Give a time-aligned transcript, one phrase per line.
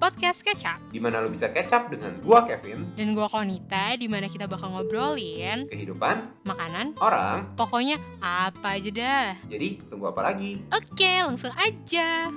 [0.00, 4.32] podcast Kecap di mana lo bisa up dengan gua Kevin, dan gua Konita di mana
[4.32, 6.16] kita bakal ngobrolin kehidupan,
[6.48, 7.52] makanan, orang.
[7.52, 9.28] pokoknya apa aja dah.
[9.44, 10.56] Jadi tunggu apa lagi?
[10.72, 12.32] Oke, langsung aja.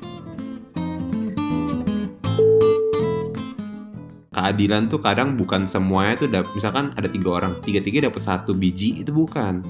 [4.33, 8.51] Keadilan tuh kadang bukan semuanya tuh dap- misalkan ada tiga orang, tiga tiga dapat satu
[8.51, 9.63] biji itu bukan.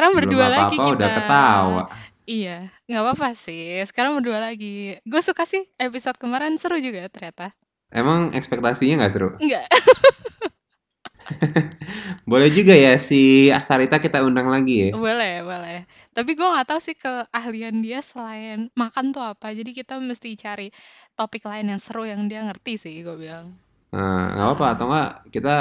[0.00, 0.96] Sekarang berdua Belum lagi apa-apa kita.
[0.96, 1.82] udah ketawa.
[2.24, 2.56] Iya,
[2.88, 3.84] nggak apa-apa sih.
[3.84, 4.96] Sekarang berdua lagi.
[5.04, 7.52] Gue suka sih episode kemarin seru juga ternyata.
[7.92, 9.36] Emang ekspektasinya nggak seru?
[9.36, 9.68] Enggak.
[12.30, 14.96] Boleh juga ya si Sarita kita undang lagi ya.
[14.96, 15.84] boleh, boleh.
[16.16, 19.52] Tapi gue nggak tahu sih keahlian dia selain makan tuh apa.
[19.52, 20.72] Jadi kita mesti cari
[21.12, 23.52] topik lain yang seru yang dia ngerti sih, gue bilang.
[23.92, 25.56] Nah, nggak apa-apa atau nggak kita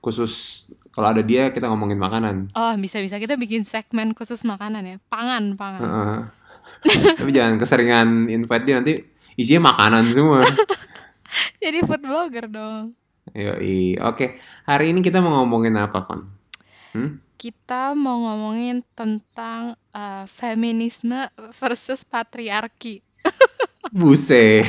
[0.00, 2.52] khusus kalau ada dia kita ngomongin makanan.
[2.52, 4.96] Oh, bisa-bisa kita bikin segmen khusus makanan ya.
[5.08, 5.80] Pangan, pangan.
[5.80, 6.20] Heeh.
[7.18, 8.94] Tapi jangan keseringan invite dia nanti
[9.40, 10.44] isinya makanan semua.
[11.64, 12.92] Jadi food blogger dong.
[13.32, 13.96] Yoi.
[14.04, 14.36] Oke,
[14.68, 16.28] hari ini kita mau ngomongin apa, Kon?
[16.92, 17.24] Hmm?
[17.40, 23.00] Kita mau ngomongin tentang eh, feminisme versus patriarki.
[23.90, 24.62] Buset.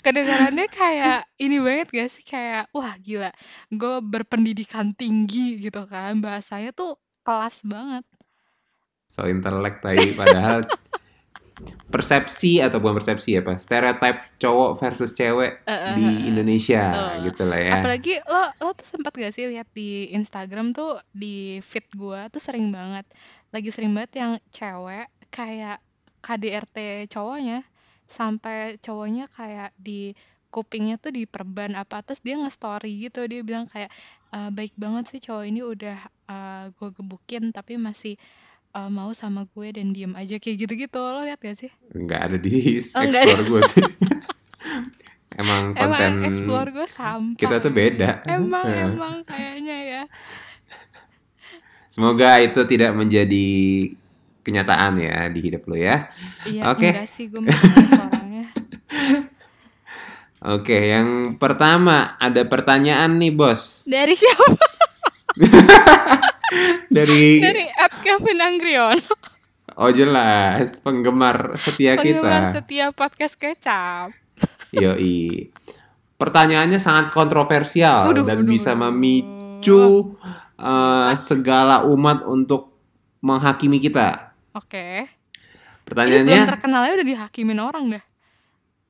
[0.00, 2.24] Kedengarannya kayak ini banget gak sih?
[2.24, 3.28] Kayak, wah gila,
[3.68, 6.24] gue berpendidikan tinggi gitu kan.
[6.24, 8.08] Bahasanya tuh kelas banget.
[9.04, 10.64] So intelek tadi padahal
[11.92, 13.60] persepsi atau bukan persepsi ya, Pak?
[13.60, 16.32] Stereotip cowok versus cewek Eh, eh, di.
[16.32, 17.16] Indonesia Betul.
[17.28, 17.72] gitu lah ya.
[17.76, 22.40] Apalagi lo lo tuh sempat gak sih lihat di Instagram tuh di feed gua tuh
[22.40, 23.04] sering banget
[23.52, 25.82] lagi sering banget yang cewek kayak
[26.24, 27.60] KDRT cowoknya
[28.10, 30.18] sampai cowoknya kayak di
[30.50, 33.86] kupingnya tuh diperban apa terus dia nge-story gitu dia bilang kayak
[34.34, 35.98] "Eh, baik banget sih cowok ini udah
[36.74, 38.18] gue gebukin tapi masih
[38.74, 41.70] eh, mau sama gue dan diem aja kayak gitu-gitu lo lihat gak sih?
[41.90, 42.50] Nggak ada di
[42.98, 43.86] Oh, explore gue sih.
[45.40, 47.38] Emang konten Emang explore gue sampah.
[47.38, 48.10] kita tuh beda.
[48.26, 50.02] Emang emang kayaknya ya.
[51.90, 53.46] Semoga itu tidak menjadi
[54.40, 56.08] kenyataan ya di hidup lo ya.
[56.44, 56.88] Iya, Oke.
[56.90, 58.44] enggak sih gue masih orangnya.
[60.40, 64.56] Oke, yang pertama ada pertanyaan nih bos Dari siapa?
[66.90, 68.98] dari Dari Ed Kevin Anggrion.
[69.76, 72.52] oh jelas penggemar setia Penggemar kita.
[72.56, 74.10] setia podcast kecap.
[74.72, 75.52] Yoi.
[76.16, 80.16] Pertanyaannya sangat kontroversial Waduh, dan waduh, bisa memicu
[80.56, 82.72] eh, segala umat untuk
[83.20, 84.29] menghakimi kita.
[84.52, 85.06] Oke.
[85.06, 85.08] Ini
[85.82, 88.04] belum Pertanyaannya, terkenalnya udah dihakimin orang dah.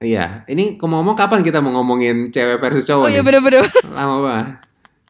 [0.00, 3.65] iya, ini ngomong kapan kita mau ngomongin cewek versus cowok Oh iya bener-bener.
[3.88, 4.47] Lama banget.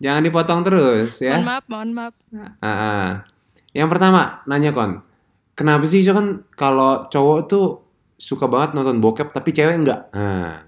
[0.00, 1.42] Jangan dipotong terus Mohon ya.
[1.42, 2.14] maaf, mohon maaf.
[2.32, 3.08] Ah, ah.
[3.70, 5.02] Yang pertama, nanya kon,
[5.52, 7.66] kenapa sih so kan kalau cowok tuh
[8.16, 10.10] suka banget nonton bokep tapi cewek enggak?
[10.10, 10.62] Nah,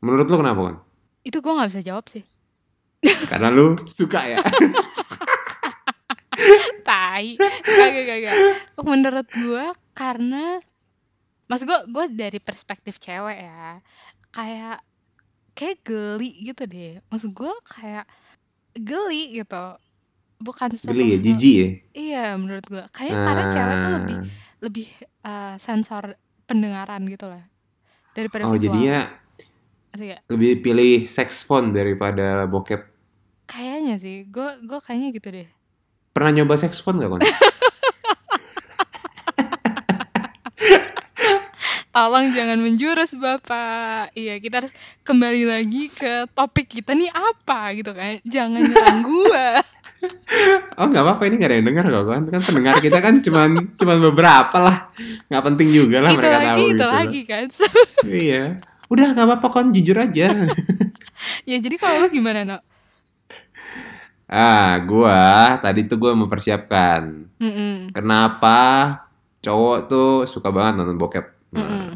[0.00, 0.76] menurut lu kenapa kon?
[1.20, 2.24] Itu gue nggak bisa jawab sih.
[3.28, 4.38] Karena lu suka ya.
[6.82, 7.26] Tai.
[7.38, 8.34] Gak, gak, gak.
[8.80, 10.60] Menurut gue karena
[11.46, 13.78] Mas gue gue dari perspektif cewek ya.
[14.30, 14.82] Kayak
[15.52, 16.98] kayak geli gitu deh.
[17.08, 18.04] Maksud gue kayak
[18.74, 19.64] geli gitu.
[20.36, 21.68] Bukan Geli ya, jijik ya.
[21.96, 22.84] Iya menurut gue.
[22.92, 24.24] Kayaknya karena cewek tuh lebih Ah.
[24.56, 24.86] lebih
[25.22, 26.04] eh, sensor
[26.44, 27.44] pendengaran gitu lah
[28.12, 28.72] daripada Oh, visual.
[28.72, 29.00] jadinya
[30.28, 32.84] lebih pilih seksfon daripada bokep.
[33.46, 34.28] Kayaknya sih.
[34.28, 35.48] Gue gue kayaknya gitu deh.
[36.16, 37.20] Pernah nyoba seksfon gak kon?
[41.92, 44.16] Tolong jangan menjurus Bapak.
[44.16, 44.72] Iya, kita harus
[45.04, 48.24] kembali lagi ke topik kita nih apa gitu kan.
[48.24, 49.60] Jangan nyerang gua.
[50.76, 53.74] Oh nggak apa-apa ini nggak ada yang dengar kok kan kan pendengar kita kan cuman
[53.74, 54.92] cuman beberapa lah
[55.26, 57.46] nggak penting juga lah itu mereka lagi, tahu itu gitu lagi kan.
[58.04, 58.60] iya
[58.92, 60.46] udah nggak apa-apa kon jujur aja
[61.50, 62.60] ya jadi kalau lu gimana, No?
[64.26, 67.02] Ah gua tadi tuh gua mempersiapkan
[67.38, 67.94] Mm-mm.
[67.94, 68.58] kenapa
[69.42, 71.88] cowok tuh suka banget nonton bokep Nah, Mm-mm.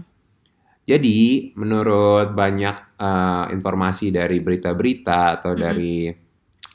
[0.87, 1.21] jadi
[1.59, 5.63] menurut banyak eh, informasi dari berita-berita atau Mm-mm.
[5.63, 5.95] dari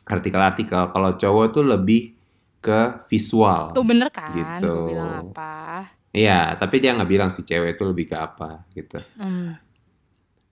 [0.06, 2.14] artikel-artikel kalau cowok tuh lebih
[2.62, 4.34] ke visual Tuh bener kan?
[4.34, 4.76] Gitu.
[4.90, 5.86] Bilang apa?
[6.16, 8.98] Iya, tapi dia nggak bilang si cewek itu lebih ke apa gitu.
[9.20, 9.60] Hmm.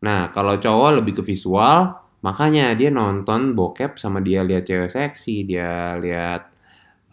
[0.04, 5.44] Nah, kalau cowok lebih ke visual, makanya dia nonton bokep sama dia lihat cewek seksi,
[5.44, 6.42] dia lihat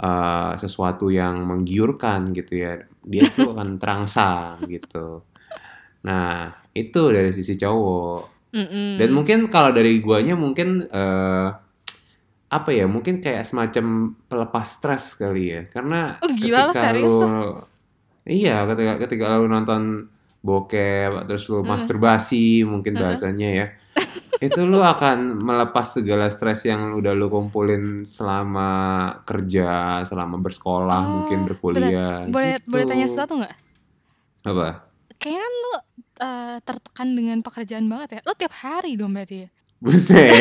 [0.03, 2.73] eh, sesuatu yang menggiurkan gitu ya.
[3.05, 5.27] Dia tuh akan terangsang gitu.
[6.07, 8.21] Nah, itu dari sisi cowok.
[8.51, 8.99] Mm-mm.
[8.99, 11.49] Dan mungkin kalau dari guanya mungkin eh,
[12.51, 17.63] apa ya mungkin kayak semacam pelepas stres kali ya karena Oh, gila ketika serius lu
[18.27, 20.11] iya ketika ketika lu nonton
[20.43, 21.71] bokep terus lu Heeh.
[21.71, 23.67] masturbasi mungkin bahasanya ya
[24.41, 28.69] itu lu akan melepas segala stres yang udah lu kumpulin selama
[29.23, 33.55] kerja selama bersekolah mungkin Oh, berkuliah Boleh boleh tanya gitu sesuatu nggak?
[34.43, 34.67] apa
[35.21, 35.75] Kayaknya kan lo
[36.21, 38.21] eh, tertekan dengan pekerjaan banget ya.
[38.25, 39.49] Lo tiap hari dong berarti ya.
[39.79, 40.33] buset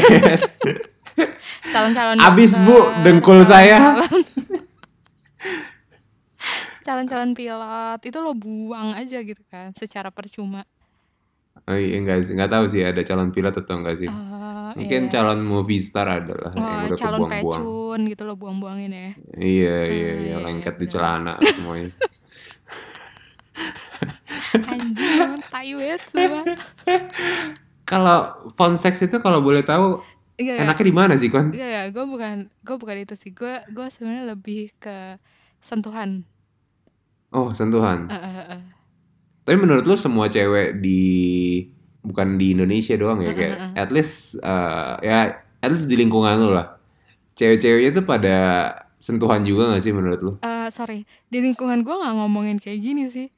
[1.72, 4.24] Calon-calon abis bu dengkul saya calon-calon
[6.86, 10.64] calon-calon pilot itu lo buang aja gitu kan secara percuma.
[11.68, 15.02] Oh, iya, enggak sih enggak tahu sih ada calon pilot atau enggak sih Oh, Mungkin
[15.02, 15.12] iya.
[15.14, 17.64] calon movie star adalah yang Oh, udah calon kebuang-buang.
[17.66, 19.10] pecun gitu lo buang-buangin ya.
[19.40, 20.94] Iya, iya, Ah, iya, iya, iya, lengket di benar.
[20.94, 21.90] celana semuanya.
[24.70, 26.42] Anjing tai banget semua.
[27.90, 28.18] Kalau
[28.54, 29.98] phone sex itu kalau boleh tahu
[30.40, 30.62] Enggak, enggak.
[30.64, 31.52] enaknya di mana sih, Kon?
[31.52, 31.86] Enggak, enggak.
[31.96, 32.36] Gue bukan,
[32.66, 33.32] gue bukan itu sih.
[33.36, 35.20] Gue, gue sebenarnya lebih ke
[35.60, 36.24] sentuhan.
[37.32, 38.10] Oh, sentuhan.
[38.10, 38.62] Eh, eh, eh.
[39.50, 41.02] Tapi menurut lu semua cewek di
[42.06, 46.54] bukan di Indonesia doang ya kayak at least eh, ya at least di lingkungan lu
[46.54, 46.78] lah.
[47.34, 48.38] Cewek-ceweknya tuh pada
[49.02, 50.32] sentuhan juga gak sih menurut lu?
[50.46, 53.34] Eh, sorry, di lingkungan gue nggak ngomongin kayak gini sih.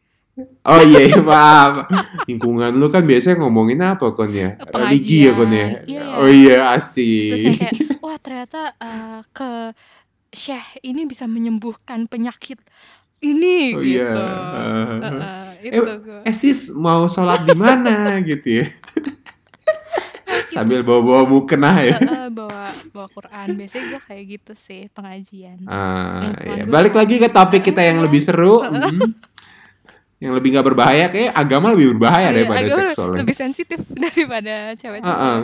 [0.68, 1.88] Oh iya, iya maaf.
[2.28, 4.60] Lingkungan lu kan biasanya ngomongin apa kon ya?
[4.68, 5.68] Religi ya kon ya?
[5.80, 5.88] Pengajian.
[5.88, 6.20] Iya, iya.
[6.20, 7.32] Oh iya, Terus asik.
[7.56, 7.74] kayak,
[8.04, 9.50] wah ternyata eh, ke
[10.32, 12.60] Syekh ini bisa menyembuhkan penyakit
[13.22, 14.10] ini Oh iya.
[14.10, 14.22] gitu.
[14.24, 16.20] Eh, eh, eh, itu gue.
[16.24, 18.68] eh sis mau sholat di mana gitu ya?
[20.52, 21.96] Sambil bawa-bawa mukena ya.
[21.96, 23.48] Eh, eh, bawa bawa Quran.
[23.56, 25.64] Biasanya gue kayak gitu sih pengajian.
[25.66, 26.64] Ah, iya.
[26.66, 28.06] Balik lagi ke topik kita yang Iya.
[28.08, 28.60] lebih seru.
[28.60, 29.12] Hmm.
[30.20, 33.20] Yang lebih nggak berbahaya, kayak agama lebih berbahaya Iya, daripada agak seks soalnya.
[33.20, 35.08] lebih sensitif daripada cewek-cewek.
[35.08, 35.40] Ah, ah.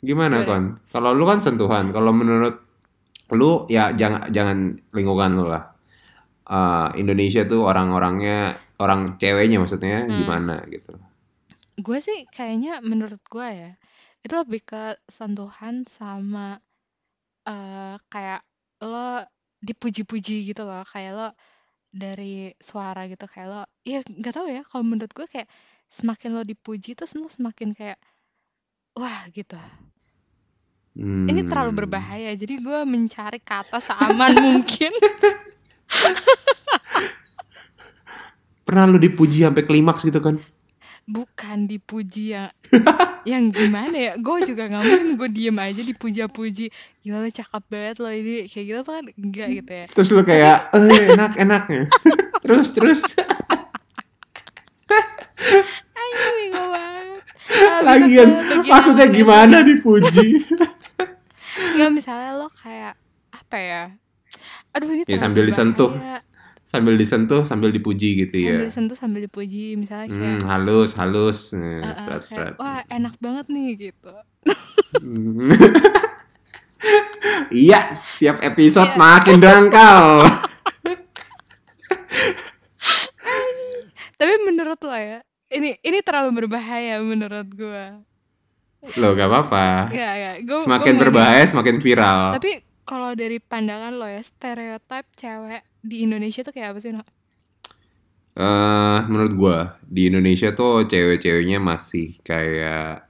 [0.00, 0.64] Gimana kon?
[0.88, 1.88] Kalau lu kan sentuhan.
[1.88, 2.60] Kalau menurut
[3.30, 4.58] lu ya jangan jangan
[4.90, 5.72] lingkungan lu lah.
[6.44, 10.16] Ah, Indonesia tuh orang-orangnya orang ceweknya maksudnya Hmm.
[10.16, 10.96] gimana gitu.
[11.80, 13.72] Gue sih kayaknya menurut gue ya
[14.20, 16.60] itu lebih ke sentuhan sama
[17.48, 18.44] eh kayak
[18.84, 19.24] lo
[19.60, 21.28] dipuji-puji gitu loh kayak lo
[21.92, 25.48] dari suara gitu kayak lo ya nggak tahu ya kalau menurut gue kayak
[25.88, 27.98] semakin lo dipuji terus lo semakin kayak
[28.96, 29.56] wah gitu
[31.30, 31.80] ini terlalu Hmm.
[31.80, 34.92] berbahaya jadi gue mencari kata seaman mungkin
[38.70, 40.38] Pernah lu dipuji sampai klimaks gitu kan?
[41.02, 42.54] bukan dipuji yang
[43.26, 46.70] yang gimana ya gue juga nggak mungkin gue diem aja dipuja-puji
[47.02, 50.22] gila lo cakep banget lo ini kayak gitu tuh kan enggak gitu ya Terus lu
[50.22, 51.82] kayak, eh enak enaknya.
[52.44, 53.00] terus terus
[55.92, 60.46] Ayo bego banget Ah, lagian bagian maksudnya gimana dipuji?
[61.74, 62.94] nggak misalnya lo kayak
[63.32, 63.82] apa ya
[64.70, 65.90] aduh ini Ya, sambil disentuh.
[65.90, 66.22] berbahaya.
[66.70, 68.68] Sambil disentuh sambil dipuji gitu sambil ya.
[68.70, 72.54] disentuh sambil dipuji misalnya kayak Hmm, halus halus, kayak seret.
[72.56, 74.14] wah enak banget nih gitu
[74.96, 75.50] Hmm.
[77.52, 77.80] Iya,
[78.16, 78.96] tiap episode Iya.
[78.96, 80.22] makin dangkal.
[84.16, 87.84] tapi menurut lo ya ini ini terlalu berbahaya menurut gue
[88.96, 89.92] Loh, gak apa-apa.
[90.56, 92.32] Semakin berbahaya, semakin viral.
[92.32, 96.90] Tapi kalau dari pandangan lo ya, stereotip cewek di Indonesia tuh kayak apa sih,
[98.40, 103.04] eh menurut gua di Indonesia tuh cewek-ceweknya masih kayak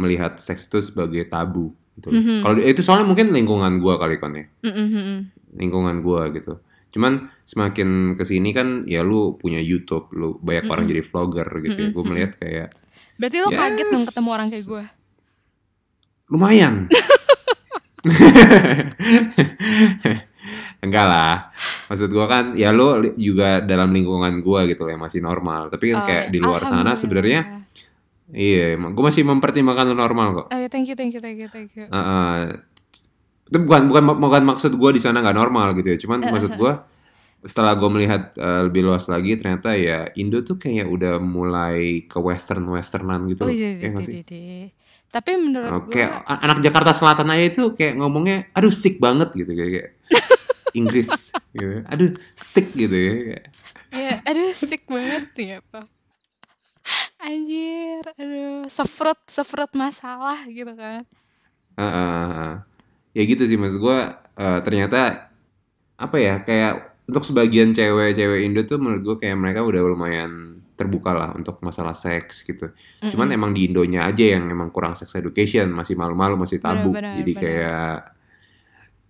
[0.00, 2.08] melihat seks itu sebagai tabu gitu.
[2.10, 2.20] loh.
[2.20, 2.40] Mhm.
[2.40, 4.48] Kalau itu soalnya mungkin lingkungan gua kali kon ya.
[4.64, 5.28] Mm-mm-mm.
[5.60, 6.56] Lingkungan gua gitu.
[6.92, 10.88] Cuman semakin ke sini kan ya lu punya YouTube, lu banyak orang Mm-mm.
[10.88, 11.88] jadi vlogger gitu ya.
[11.88, 12.04] Gue Mm-mm.
[12.04, 12.68] melihat kayak
[13.20, 14.04] Berarti lo kaget dong Yes.
[14.04, 14.84] ketemu orang kayak gue.
[16.28, 16.74] lumayan.
[20.82, 21.34] Enggak lah.
[21.86, 25.70] Maksud gua kan ya lu juga dalam lingkungan gua gitu loh yang masih normal.
[25.70, 26.30] Tapi kan Oh, kayak ya.
[26.34, 27.62] di luar sana sebenarnya
[28.28, 30.46] iya, gua masih mempertimbangkan normal kok.
[30.50, 31.86] Oh, ya, thank you, thank you, thank you, thank you.
[31.86, 32.58] Heeh.
[33.46, 35.98] itu bukan bukan bukan maksud gua di sana nggak normal gitu ya.
[36.00, 36.88] Cuman maksud gua
[37.42, 42.18] setelah gua melihat eh, lebih luas lagi ternyata ya Indo tuh kayak udah mulai ke
[42.18, 43.54] western westernan gitu Oh loh.
[43.54, 44.68] iya, Ya iya, iya, iya, iya.
[45.12, 49.28] Tapi menurut Oke, gue, a- anak Jakarta Selatan aja itu kayak ngomongnya, aduh sick banget
[49.36, 49.88] gitu kayak, kayak
[50.72, 51.84] Inggris, gitu.
[51.86, 53.40] aduh sick gitu ya.
[53.92, 55.86] ya, aduh sick banget ya, Pak.
[57.22, 61.06] Anjir, aduh, sefrut, sefrut masalah gitu kan.
[61.78, 62.50] Heeh.
[63.12, 63.98] ya gitu sih maksud gue.
[64.66, 65.28] ternyata
[66.00, 71.12] apa ya kayak untuk sebagian cewek-cewek Indo tuh menurut gue kayak mereka udah lumayan terbuka
[71.14, 72.72] lah untuk masalah seks gitu.
[73.12, 73.36] Cuman Mm-mm.
[73.38, 76.90] emang di Indonya aja yang emang kurang sex education, masih malu-malu, masih tabu.
[76.90, 77.42] Benar, benar, Jadi benar.
[77.44, 77.92] kayak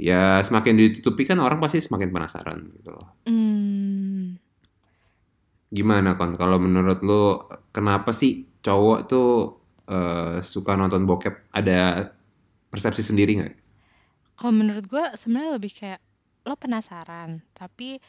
[0.02, 3.22] ya semakin ditutupi kan orang pasti semakin penasaran gitu loh.
[3.22, 4.34] Hmm.
[5.70, 6.34] Gimana kon?
[6.34, 7.38] Kalau menurut lu
[7.70, 9.30] kenapa sih cowok tuh
[9.86, 11.54] eh, suka nonton bokep?
[11.54, 12.10] Ada
[12.66, 13.54] persepsi sendiri nggak?
[14.34, 16.00] Kalau menurut gue sebenarnya lebih kayak
[16.42, 18.02] lo penasaran, tapi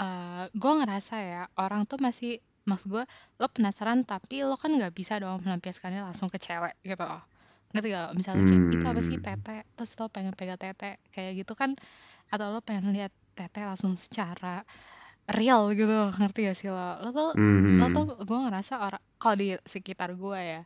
[0.00, 3.04] eh gue ngerasa ya orang tuh masih maksud gue
[3.38, 7.22] lo penasaran tapi lo kan nggak bisa dong melampiaskannya langsung ke cewek gitu loh.
[7.72, 8.06] Ngerti gak?
[8.18, 9.22] Misalnya kayak itu apa sih Hmm.
[9.22, 11.70] tete, terus lo pengen pegang tete kayak gitu kan,
[12.32, 14.62] atau lo pengen lihat tete langsung secara
[15.30, 16.98] real gitu, ngerti gak sih lo?
[17.04, 17.28] Lo tuh
[17.78, 18.10] lo tuh Mhm.
[18.28, 20.60] gue ngerasa orang kalau di sekitar gue ya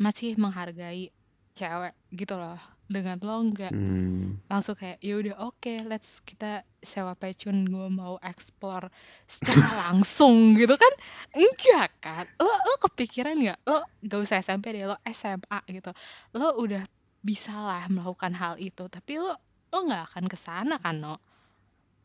[0.00, 1.10] masih menghargai
[1.58, 2.54] cewek gitu loh.
[2.88, 4.40] Dengan lo nggak Hmm.
[4.46, 8.88] langsung kayak ya udah oke let's kita sewa pecun gue mau explore
[9.26, 9.58] secara
[9.90, 10.92] langsung gitu kan?
[11.34, 13.58] Enggak kan lo lo kepikiran nggak?
[13.66, 15.90] Lo gak usah SMP deh lo SMA gitu.
[16.32, 16.86] Lo udah
[17.18, 19.34] bisa lah melakukan hal itu tapi lo
[19.68, 21.18] lo nggak akan ke sana kan no?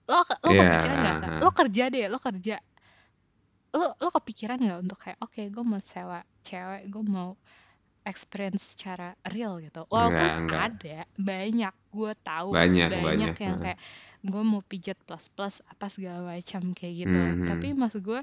[0.03, 0.67] Lo lo Iya.
[0.67, 2.57] kepikiran nggak lo kerja deh lo kerja.
[3.71, 7.39] Lo lo kepikiran nggak untuk kayak oke gue mau sewa cewek gue mau
[8.05, 10.61] experience secara real gitu walaupun Enggak, enggak.
[10.71, 13.35] ada banyak gue tahu Banyak, banyak banyak.
[13.39, 13.79] yang kayak
[14.23, 17.47] gue mau pijat plus plus apa segala macam kayak gitu Mhm.
[17.49, 18.21] tapi maksud gue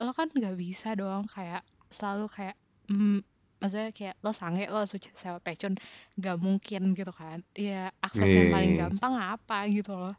[0.00, 2.56] lo kan nggak bisa dong kayak selalu kayak
[2.90, 3.20] mm,
[3.60, 5.74] maksudnya kayak lo sange lo suci sewa pecun
[6.16, 8.78] gak mungkin gitu kan ya akses yang paling Iya.
[8.78, 10.14] gampang apa gitu loh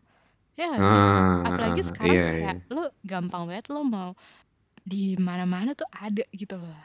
[0.59, 2.61] ya gak sih Ah, apalagi ah, sekarang iya, kayak iya.
[2.73, 4.11] lo gampang banget lo mau
[4.83, 6.75] di mana-mana tuh ada gitu loh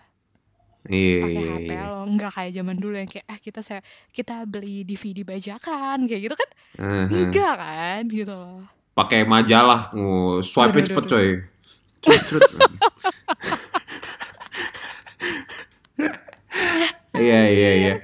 [0.85, 1.83] Iya, pakai iya, HP iya.
[1.88, 3.81] lo nggak kayak zaman dulu yang kayak ah kita saya
[4.12, 7.05] kita beli DVD bajakan kayak gitu kan Heeh.
[7.09, 11.26] enggak kan gitu loh Pakai majalah, oh, swipe Waduh, cepet coy.
[11.99, 12.43] Cepet.
[17.14, 17.95] Iya, iya, iya.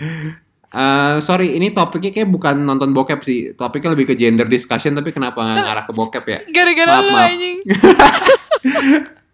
[0.70, 3.54] Eh, sorry, ini topiknya kayak bukan nonton bokep sih.
[3.54, 6.38] Topiknya lebih ke gender discussion, tapi kenapa ngarah ke bokep ya?
[6.50, 7.30] gara-gara Maaf, lu maaf.
[7.30, 7.58] anjing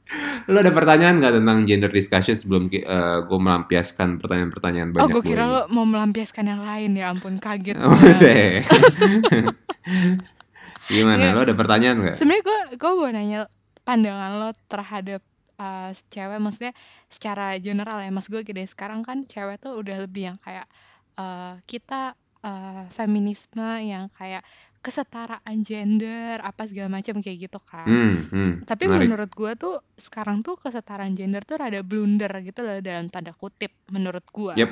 [0.46, 5.10] Lo ada pertanyaan nggak tentang gender discussion sebelum ki- eh, gue melampiaskan pertanyaan-pertanyaan oh banyak
[5.10, 7.90] gue gue kira lo mau melampiaskan yang lain ya ampun kaget Oh.
[10.86, 11.18] Gimana?
[11.20, 12.16] Nggak, Lo ada pertanyaan nggak?
[12.16, 13.40] sebenarnya gue gue mau nanya
[13.82, 15.20] pandangan lo terhadap
[15.56, 16.72] uh, cewek maksudnya
[17.06, 20.66] secara general ya mas gue gede sekarang kan cewek tuh udah lebih yang kayak
[21.16, 24.46] uh, kita uh, feminisme yang kayak
[24.86, 27.90] kesetaraan gender apa segala macam kayak gitu kan.
[27.90, 29.10] Hmm, hmm, tapi menarik.
[29.10, 33.74] menurut gue tuh sekarang tuh kesetaraan gender tuh rada blunder gitu loh dalam tanda kutip
[33.90, 34.70] menurut gue Yep,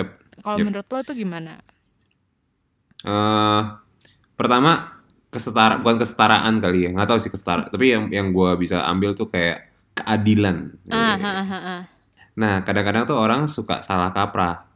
[0.00, 0.08] yep,
[0.40, 0.64] kalau yep.
[0.64, 1.60] menurut lo tuh gimana?
[3.04, 3.60] Eh,
[4.32, 8.80] pertama kesetara bukan kesetaraan kali ya nggak tahu sih kesetara tapi yang yang gue bisa
[8.88, 10.72] ambil tuh kayak keadilan.
[10.88, 11.76] Ah ha, ha, ha.
[12.32, 14.71] nah kadang-kadang tuh orang suka salah kaprah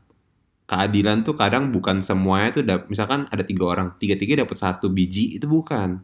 [0.66, 5.38] keadilan tuh kadang bukan semuanya tuh dap- misalkan ada tiga orang tiga-tiga dapat satu biji
[5.38, 6.02] itu bukan.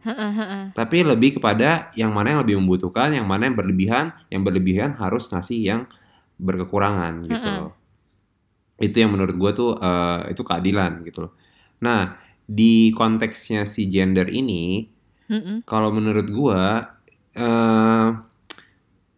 [0.73, 5.27] Tapi lebih kepada yang mana yang lebih membutuhkan yang mana yang berlebihan yang berlebihan harus
[5.29, 5.81] ngasih yang
[6.39, 7.71] berkekurangan gitu loh.
[8.79, 11.33] Itu yang menurut gue tuh eh, itu keadilan gitu loh.
[11.83, 14.87] Nah di konteksnya si gender ini
[15.63, 16.61] kalau menurut gua
[17.33, 18.07] eh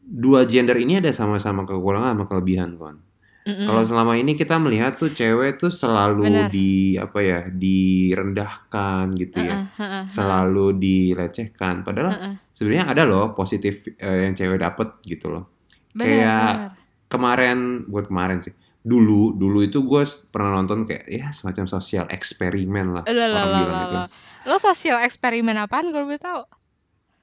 [0.06, 2.98] dua gender ini ada sama-sama kekurangan sama kelebihan kon.
[3.46, 3.86] Kalau Mm-mm.
[3.86, 9.62] selama ini kita melihat tuh cewek tuh selalu benar di apa ya direndahkan gitu ya,
[9.62, 10.00] ha, ha, ha.
[10.02, 11.86] selalu dilecehkan.
[11.86, 12.30] Padahal Ha, ha.
[12.50, 15.54] sebenarnya ada loh positif eh, yang cewek dapet gitu loh.
[15.94, 16.72] benar Kayak benar
[17.06, 18.54] kemarin, buat kemarin sih.
[18.82, 23.46] Dulu, dulu itu gue pernah nonton kayak ya semacam sosial eksperimen lah lah orang lah
[23.54, 23.96] bilang lah itu.
[23.98, 24.08] lah
[24.46, 26.42] lo sosial eksperimen apaan kalau gue tahu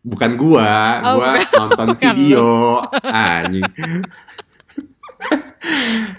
[0.03, 2.47] Bukan gua, oh gua bukan nonton bukan video.
[3.07, 3.63] Anjing.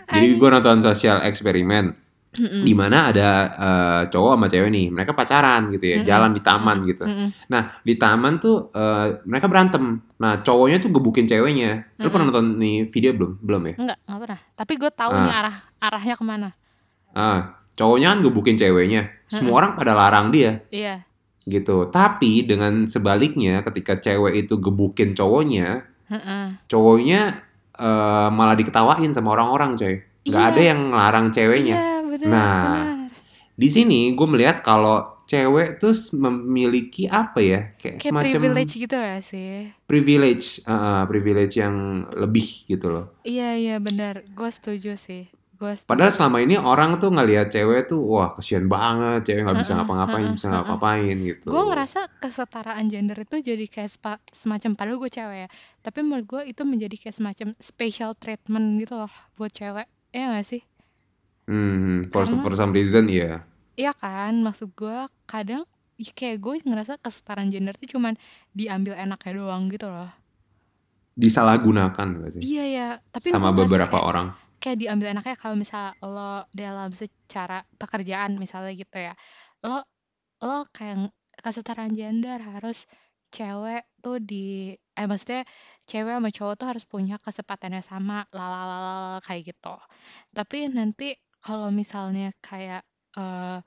[0.08, 5.70] Jadi gua nonton sosial eksperimen di mana ada eh, cowok sama cewek nih, mereka pacaran
[5.70, 7.06] gitu ya, jalan di taman gitu.
[7.46, 10.02] Nah, di taman tuh eh, mereka berantem.
[10.18, 11.94] Nah, cowoknya tuh gebukin ceweknya.
[12.02, 13.32] Lu pernah nonton nih video belum?
[13.38, 13.76] Belum ya?
[13.78, 16.50] enggak enggak pernah tapi gue tahu nih Ah, arah arahnya ke mana
[17.14, 17.40] ah,
[17.78, 19.02] cowoknya kan gebukin ceweknya.
[19.30, 21.06] Semua orang pada larang dia iya
[21.46, 21.92] gitu.
[21.92, 26.46] Tapi dengan sebaliknya ketika cewek itu gebukin cowoknya, Heeh.
[26.72, 27.44] cowoknya
[27.78, 29.96] eh, malah diketawain sama orang-orang coy.
[30.24, 31.78] Nggak ada iya yang ngelarang ceweknya.
[31.78, 33.04] Iya benar nah
[33.54, 38.98] di sini gue melihat kalau cewek tuh memiliki apa ya kayak kayak semacam privilege gitu
[38.98, 39.70] ya sih?
[39.86, 43.06] Privilege eh, privilege yang lebih gitu loh.
[43.24, 44.26] Iya iya benar.
[44.34, 45.30] Gue setuju sih
[45.64, 49.74] gue padahal selama ini orang tuh ngelihat cewek tuh wah kesian banget cewek nggak bisa
[49.80, 51.48] ngapa-ngapain bisa ngapa-ngapain gitu.
[51.48, 55.50] Gue ngerasa kesetaraan gender itu jadi kayak spa- semacam padahal gue cewek ya.
[55.80, 59.88] Tapi menurut gue itu menjadi kayak semacam special treatment gitu loh buat cewek.
[60.12, 60.62] Iya gak sih?
[61.48, 63.44] Hmm for, karena for some reason ya
[63.74, 65.66] Iya kan, maksud gue kadang
[65.98, 68.14] ya kayak gue ngerasa kesetaraan gender tuh cuman
[68.54, 70.12] diambil enaknya doang gitu loh.
[71.14, 72.42] Disalahgunakan gak sih?
[72.42, 74.28] iya ya tapi Sama beberapa kayak orang.
[74.64, 79.14] Kayak diambil enaknya kalau misal lo dalam secara pekerjaan misalnya gitu ya.
[79.68, 79.84] Lo
[80.46, 81.12] lo kayak
[81.46, 82.78] kesetaraan gender harus
[83.36, 85.44] cewek tuh di eh maksudnya
[85.90, 89.74] cewek sama cowok tuh harus punya kesempatannya sama lalalala kayak gitu.
[90.38, 91.06] Tapi nanti
[91.44, 92.82] kalau misalnya kayak
[93.20, 93.58] eh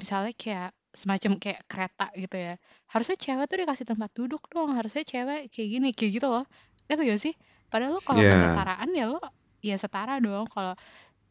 [0.00, 2.52] misalnya kayak semacam kayak kereta gitu ya
[2.92, 6.44] harusnya cewek tuh dikasih tempat duduk dong harusnya cewek kayak gini kayak gitu loh.
[6.90, 7.34] Itu gak sih?
[7.70, 8.30] Padahal lo kalau Iya.
[8.30, 9.18] kesetaraan ya lo
[9.64, 10.44] ya setara dong.
[10.52, 10.76] Kalau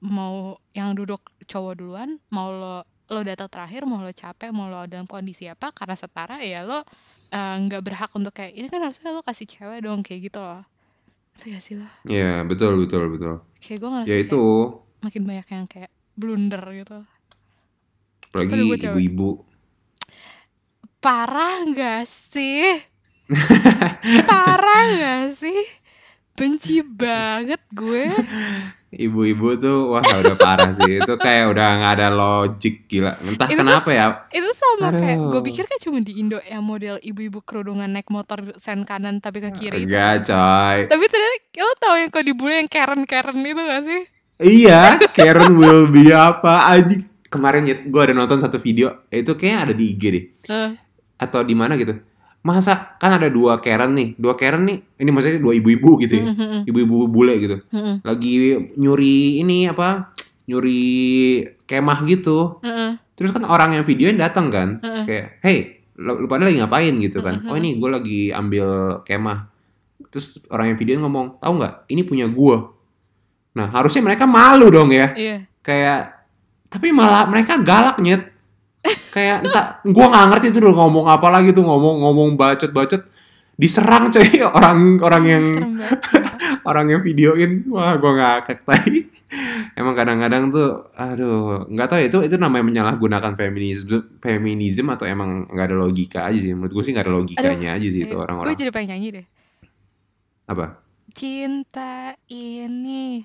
[0.03, 4.83] mau yang duduk cowok duluan mau lo lo datang terakhir mau lo capek mau lo
[4.83, 6.83] dalam kondisi apa karena setara ya lo
[7.31, 10.65] eh, nggak berhak untuk kayak ini kan harusnya lo kasih cewek dong kayak gitu loh.
[11.33, 11.89] Gak sih lo?
[12.05, 13.41] Iya, betul, betul, betul.
[13.57, 14.43] kayak gue ngerasa Ya kayak itu,
[15.01, 16.99] makin banyak yang kayak blunder gitu.
[18.29, 19.29] Apalagi ibu-ibu.
[21.01, 22.77] parah nggak sih?
[24.29, 25.82] Parah nggak sih
[26.33, 28.09] benci banget gue
[28.93, 31.01] Ibu-ibu tuh, wah udah parah sih.
[31.01, 33.17] Itu kayak udah nggak ada logik gila.
[33.19, 34.05] Entah Itu tuh- kenapa ya.
[34.29, 35.41] itu sama kayak gue Aduh.
[35.41, 39.49] pikir kan cuma di Indo yang model ibu-ibu kerudungan naik motor sen kanan tapi ke
[39.49, 40.77] kiri itu Enggak, coy.
[40.85, 44.01] tapi ternyata lo tau yang kalau dibully yang Karen Karen itu gak sih
[44.35, 46.93] Iya, Karen will be apa aja.
[47.25, 50.23] Kemarin ya, gue ada nonton satu video, itu kayaknya ada di IG deh.
[50.47, 50.71] Eh,
[51.17, 51.97] Atau di mana gitu.
[52.43, 56.25] Masa kan ada dua Karen nih, dua Karen nih, ini maksudnya dua ibu-ibu gitu ya.
[56.27, 57.55] mm, mm, mm, Ibu-ibu bule gitu.
[57.63, 58.33] mm, mm, Lagi
[58.75, 60.11] nyuri ini apa?
[60.43, 60.83] Nyuri
[61.63, 62.59] kemah gitu.
[62.59, 62.91] mm, mm.
[63.15, 64.75] Terus kan orang yang videoin datang kan,
[65.07, 67.39] kayak, hey, lu, pada lagi ngapain gitu kan?
[67.47, 68.67] Oh ini gue lagi ambil
[69.07, 69.47] kemah.
[70.11, 71.87] Terus orang yang videoin ngomong, tahu nggak?
[71.87, 72.57] Ini punya gue.
[73.53, 76.27] Nah harusnya mereka malu dong ya, iya kayak,
[76.67, 78.32] tapi malah mereka galak nyet.
[79.13, 83.01] Kayak entah, gue nggak ngerti tuh udah ngomong apa lagi tuh ngomong ngomong bacot bacot,
[83.55, 85.45] diserang coy orang orang yang
[86.69, 88.99] orang yang videoin, wah gue ngakak tadi.
[89.79, 95.49] Emang kadang-kadang tuh, aduh, nggak tahu ya itu itu namanya menyalahgunakan feminisme, feminisme atau emang
[95.49, 96.53] nggak ada logika aja sih.
[96.53, 98.53] Menurut gue sih nggak ada logikanya aja sih itu gue orang-orang.
[98.53, 99.25] jadi pengen nyanyi deh
[100.45, 100.83] Apa?
[101.13, 103.21] cinta ini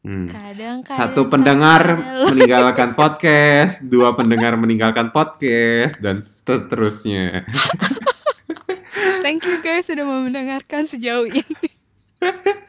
[0.00, 0.24] Hmm.
[0.32, 2.00] kadang Satu pendengar
[2.32, 7.44] meninggalkan podcast, dua pendengar meninggalkan podcast, dan seterusnya.
[9.24, 11.68] thank you guys sudah mau mendengarkan sejauh ini.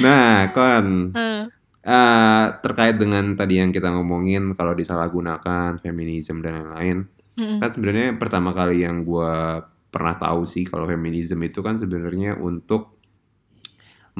[0.00, 1.16] Nah, kon.
[1.16, 1.44] Eh,
[1.88, 8.08] eh, terkait dengan tadi yang kita ngomongin kalau disalahgunakan feminisme dan lain-lain, mm, kan sebenarnya
[8.20, 12.99] pertama kali yang gue pernah tahu sih kalau feminisme itu kan sebenarnya untuk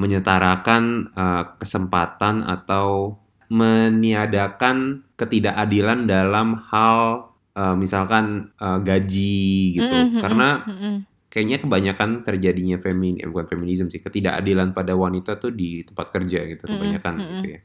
[0.00, 9.44] menyetarakan eh, kesempatan atau meniadakan ketidakadilan dalam hal eh, misalkan eh, gaji
[9.76, 10.96] gitu mm, mm, karena mm, mm.
[11.28, 16.48] kayaknya kebanyakan terjadinya femin eh, bukan feminisme sih ketidakadilan pada wanita tuh di tempat kerja
[16.48, 17.30] gitu Mm-mm, kebanyakan mm-mm.
[17.36, 17.60] gitu ya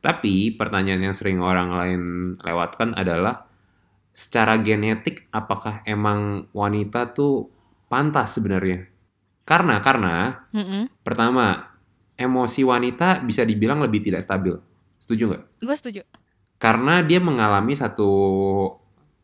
[0.00, 2.02] tapi pertanyaan yang sering orang lain
[2.40, 3.44] lewatkan adalah
[4.14, 7.50] secara genetik apakah emang wanita tuh
[7.90, 8.86] pantas sebenarnya
[9.44, 10.14] karena karena
[10.54, 10.84] Mm, mm.
[11.02, 11.73] pertama
[12.14, 14.54] emosi wanita bisa dibilang lebih tidak stabil
[14.96, 16.00] setuju nggak gue setuju
[16.56, 18.10] karena dia mengalami satu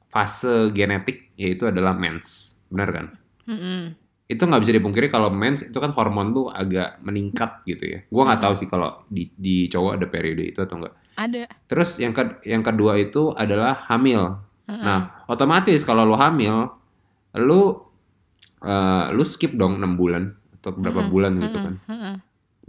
[0.05, 3.07] fase genetik yaitu adalah mens benar kan
[3.41, 3.85] Mm, mm.
[4.29, 7.99] itu nggak bisa dipungkiri kalau mens itu kan hormon tuh agak meningkat gitu ya.
[8.07, 8.47] Gua nggak Hmm.
[8.47, 10.95] tahu sih kalau di, di cowok ada periode itu atau enggak.
[11.19, 14.39] ada Terus yang ke, yang kedua itu adalah hamil.
[14.71, 14.83] Mm, mm.
[14.87, 16.71] Nah, otomatis kalau lu hamil,
[17.35, 17.83] lu
[18.63, 21.75] eh, lu skip dong 6 bulan atau berapa Mm-mm, bulan gitu kan.
[21.83, 22.15] mm-mm.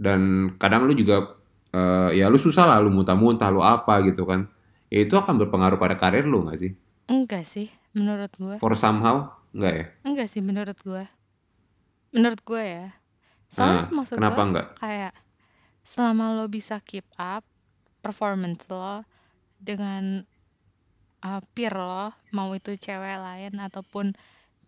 [0.04, 0.20] Dan
[0.62, 1.16] kadang lu juga
[1.76, 4.40] eh, ya lu susah lah lu muntah-muntah lu apa gitu kan.
[4.92, 6.72] Ya itu akan berpengaruh pada karir lu nggak sih?
[7.14, 9.16] enggak sih menurut gue For somehow
[9.52, 9.84] enggak ya?
[10.06, 11.02] enggak sih menurut gue
[12.14, 12.86] menurut gue ya
[13.54, 14.66] soalnya Nah, maksud kenapa gue enggak?
[14.80, 15.14] kayak
[15.92, 17.44] selama lo bisa keep up
[18.04, 19.04] performance lo
[19.68, 20.24] dengan
[21.26, 24.06] uh, peer lo mau itu cewek lain ataupun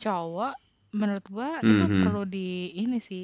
[0.02, 0.54] cowok
[1.00, 2.00] menurut gua itu Mhm.
[2.00, 3.22] perlu di ini sih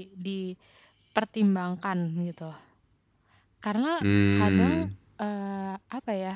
[1.10, 2.54] dipertimbangkan gitu
[3.60, 3.98] karena
[4.30, 5.20] kadang Hmm.
[5.20, 6.34] eh, apa ya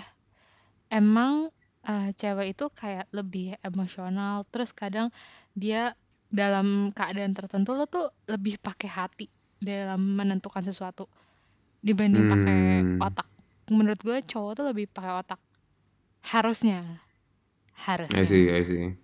[0.90, 1.48] emang
[1.86, 5.08] eh, cewek itu kayak lebih emosional terus kadang
[5.54, 5.94] dia
[6.28, 9.26] dalam keadaan tertentu lo tuh lebih pakai hati
[9.62, 11.06] dalam menentukan sesuatu
[11.80, 12.98] dibanding pakai Hmm.
[12.98, 13.28] otak
[13.70, 15.40] menurut gue cowok tuh lebih pakai otak
[16.34, 17.00] harusnya
[18.10, 18.96] I harusnya see, I see.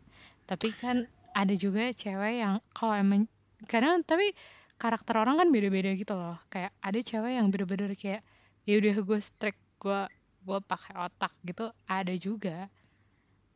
[0.50, 3.30] tapi kan ada juga cewek yang kalau emang
[3.70, 4.34] kadang tapi
[4.82, 8.20] karakter orang kan beda-beda gitu loh kayak ada cewek yang bener-bener kayak
[8.68, 9.98] ya udah gue strict gue
[10.46, 11.64] gue pakai otak gitu
[11.96, 12.50] ada juga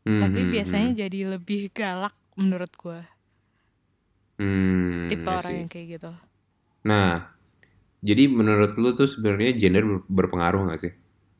[0.04, 1.04] Hmm, Tapi hmm, biasanya hmm.
[1.06, 3.00] jadi lebih galak menurut gue.
[4.38, 6.10] Hmm, Tipe I orang yang kayak gitu.
[6.84, 7.32] Nah,
[8.04, 10.92] jadi menurut lu tuh sebenarnya gender ber- berpengaruh nggak sih?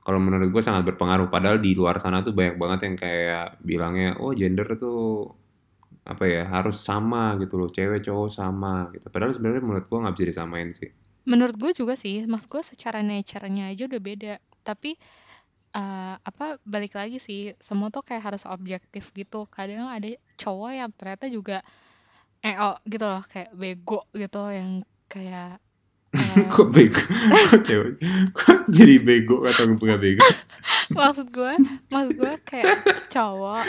[0.05, 1.29] Kalau menurut gue sangat berpengaruh.
[1.33, 4.99] Padahal di luar sana tuh banyak banget yang kayak bilangnya, oh gender tuh
[6.05, 9.09] apa ya harus sama gitu loh, cewek cowok sama gitu.
[9.09, 10.93] Padahal sebenarnya menurut gue nggak bisa disamain sih.
[11.25, 14.35] Menurut gue juga sih, maksud gue secara nature-nya aja udah beda.
[14.61, 14.93] Tapi
[15.73, 19.49] eh, apa balik lagi sih, semua tuh kayak harus objektif gitu.
[19.49, 21.65] Kadang ada cowok yang ternyata juga
[22.45, 25.57] EO gitu loh, kayak bego gitu yang kayak
[26.15, 27.01] eh, Kok bego?
[27.49, 27.93] Kok cewek?
[28.37, 30.23] Kok jadi bego atau nggak bego?
[30.97, 31.53] maksud gue,
[31.89, 33.65] maksud gue kayak cowok,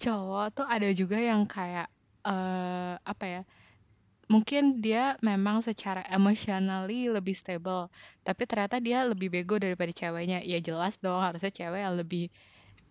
[0.00, 1.86] cowok tuh ada juga yang kayak
[2.24, 3.42] eh apa ya?
[4.30, 7.90] Mungkin dia memang secara emotionally lebih stable,
[8.22, 10.38] tapi ternyata dia lebih bego daripada ceweknya.
[10.46, 12.30] Ya jelas dong, harusnya cewek yang lebih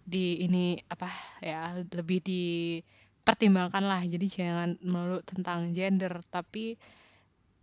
[0.03, 1.07] di ini apa
[1.39, 4.03] ya, lebih dipertimbangkan lah.
[4.03, 6.75] Jadi jangan melulu tentang gender, tapi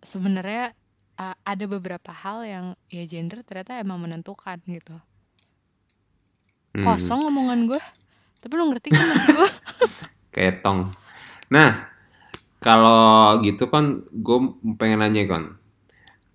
[0.00, 0.72] sebenarnya
[1.20, 4.96] uh, ada beberapa hal yang ya gender ternyata emang menentukan gitu.
[6.72, 7.82] Hmm, Kosong omongan gue,
[8.46, 9.02] tapi lu ngerti kan
[9.34, 9.50] gue?
[10.30, 10.94] kayak tong.
[11.50, 11.90] Nah,
[12.62, 14.38] kalau gitu kan gue
[14.78, 15.44] pengen nanya kan,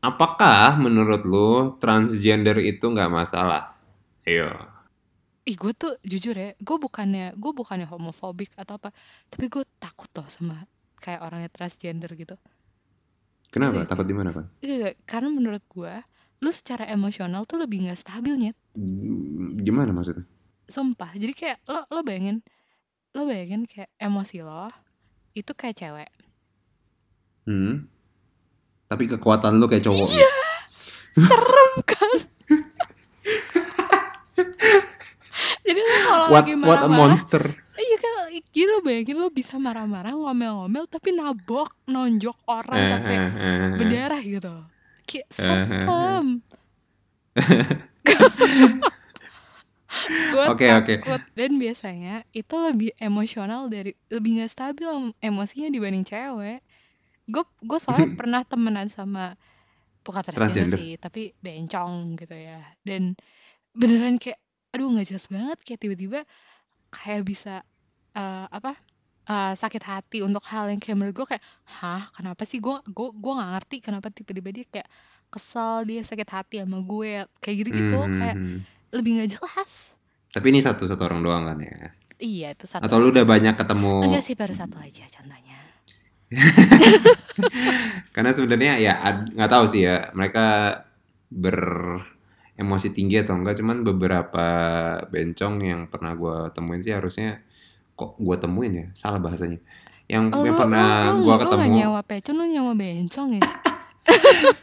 [0.04, 3.80] apakah menurut lu transgender itu nggak masalah?
[4.28, 4.52] Ayo.
[5.47, 8.91] Ih gue tuh jujur ya, gue bukannya gue bukannya homofobik atau apa,
[9.32, 10.67] tapi gue takut loh sama
[11.00, 12.36] kayak orangnya transgender gitu.
[13.56, 13.82] Kenapa?
[13.82, 13.91] gak sih?
[13.95, 14.45] Takut di mana kan?
[14.60, 15.93] Iya, karena menurut gue,
[16.43, 18.58] lu secara emosional tuh lebih nggak stabil nyet.
[19.63, 20.28] Gimana maksudnya?
[20.71, 21.12] Sumpah.
[21.13, 22.39] Jadi kayak lo lo bayangin,
[23.12, 24.71] lo bayangin kayak emosi lo
[25.36, 26.07] itu kayak cewek.
[27.43, 27.91] Hmm.
[28.88, 30.10] Tapi kekuatan lu kayak cowok.
[30.12, 30.31] Iya,
[31.27, 32.12] serem kan?
[35.62, 37.43] Jadi lo kalau What lagi what a monster.
[37.75, 38.13] iya kan,
[38.51, 44.21] gila bayangin lo bisa marah-marah, ngomel-ngomel, tapi nabok, nonjok orang Eh, sampai eh, eh, berdarah
[44.23, 44.53] gitu.
[45.03, 46.27] Kayak serem.
[50.34, 50.65] Gue oke.
[50.67, 56.60] takut dan biasanya itu lebih emosional dari lebih nggak stabil em- emosinya dibanding cewek.
[57.30, 59.36] Gue gue soalnya pernah temenan sama
[60.06, 62.62] bukan transgender sih, tapi bencong gitu ya.
[62.88, 63.13] Dan
[63.75, 64.39] beneran kayak
[64.73, 66.19] aduh nggak jelas banget kayak tiba-tiba
[66.91, 67.54] kayak bisa
[68.15, 68.71] eh, apa
[69.30, 71.43] eh, sakit hati untuk hal yang kayak menurut gue kayak
[71.80, 74.89] hah kenapa sih gue gue gue nggak ngerti kenapa tiba-tiba dia kayak
[75.34, 77.12] kesel dia sakit hati sama gue
[77.43, 78.60] kayak gitu-gitu Hmm, hmm, kayak hmm.
[78.91, 79.95] Lebih nggak jelas.
[80.32, 81.91] Tapi ini satu satu orang doang kan ya?
[82.21, 84.06] iya itu satu Atau lu udah banyak ketemu?
[84.06, 85.58] enggak sih baru satu aja contohnya.
[88.15, 88.93] Karena sebenarnya ya
[89.36, 90.77] nggak tahu sih ya mereka
[91.34, 91.58] ber
[92.56, 94.47] emosi tinggi atau enggak cuman beberapa
[95.10, 97.41] bencong yang pernah gue temuin sih harusnya
[97.97, 98.88] kok gue temuin ya?
[98.93, 99.58] Salah bahasanya.
[100.06, 103.30] Yang oh yang lu lu pernah lu gue lu ketemu nyewa pecun lu nyewa bencong
[103.41, 103.43] ya?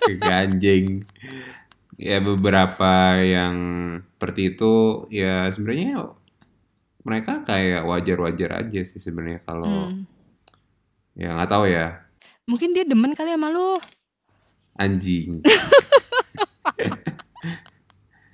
[0.23, 1.05] Ganjing
[1.99, 3.57] ya beberapa yang
[4.19, 6.11] seperti itu ya sebenarnya
[7.07, 10.03] mereka kayak wajar-wajar aja sih sebenarnya kalau hmm.
[11.15, 12.03] ya nggak tahu ya
[12.51, 13.79] mungkin dia demen kali sama lu
[14.75, 15.39] anjing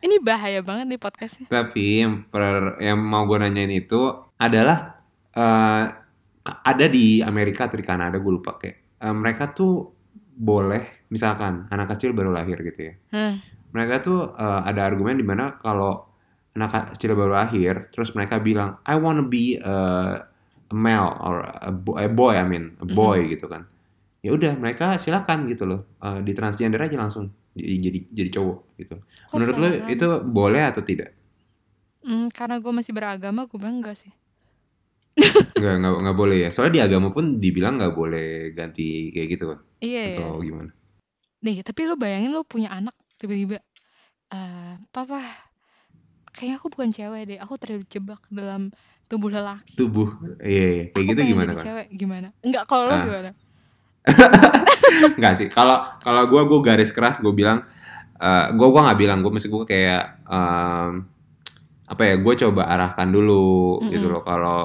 [0.09, 4.09] ini bahaya banget nih podcastnya Tapi yang per, yang mau gue nanyain itu
[4.41, 5.05] adalah
[5.37, 5.85] eh,
[6.45, 9.93] ada di Amerika atau di Kanada gue lupa kayak eh, mereka tuh
[10.33, 12.95] boleh misalkan anak kecil baru lahir gitu ya.
[13.13, 13.54] hmm.
[13.75, 16.07] Mereka tuh eh, ada argumen di mana kalau
[16.55, 19.75] anak kecil baru lahir terus mereka bilang I wanna be a,
[20.71, 23.67] a male or a boy, a boy I mean a boy gitu kan.
[24.25, 28.59] Ya udah mereka silakan gitu loh Eh, di transgender aja langsung jadi jadi jadi cowok
[28.81, 28.95] gitu.
[29.31, 31.15] kok Menurut lo itu boleh atau tidak?
[32.07, 34.13] hmm, karena gue masih beragama gue bilang enggak sih
[35.59, 36.49] Nggak, nggak, nggak boleh ya.
[36.53, 38.25] Soalnya di agama pun dibilang nggak boleh
[38.59, 38.83] ganti
[39.15, 39.61] kayak gitu kan.
[39.85, 40.71] iya ya Atau gimana?
[41.45, 43.59] nih tapi lu bayangin lu punya anak tiba-tiba
[44.35, 45.21] eh papa
[46.35, 48.63] kayaknya aku bukan cewek deh aku terjebak dalam
[49.11, 50.09] tubuh lelaki Tubuh.
[50.43, 50.85] Iya, iya.
[50.93, 51.65] Kayak aku gitu gimana jadi kan?
[51.67, 53.03] cewek gimana enggak kalau lo Ah.
[53.07, 53.31] gimana
[55.19, 55.49] Nggak sih.
[55.51, 57.65] Kalau kalau gue gue garis keras gue bilang
[58.19, 60.93] eh gue gua nggak bilang gue mesti gue kayak em,
[61.85, 64.15] apa ya gue coba arahkan dulu gitu Mm-mm.
[64.15, 64.61] loh kalau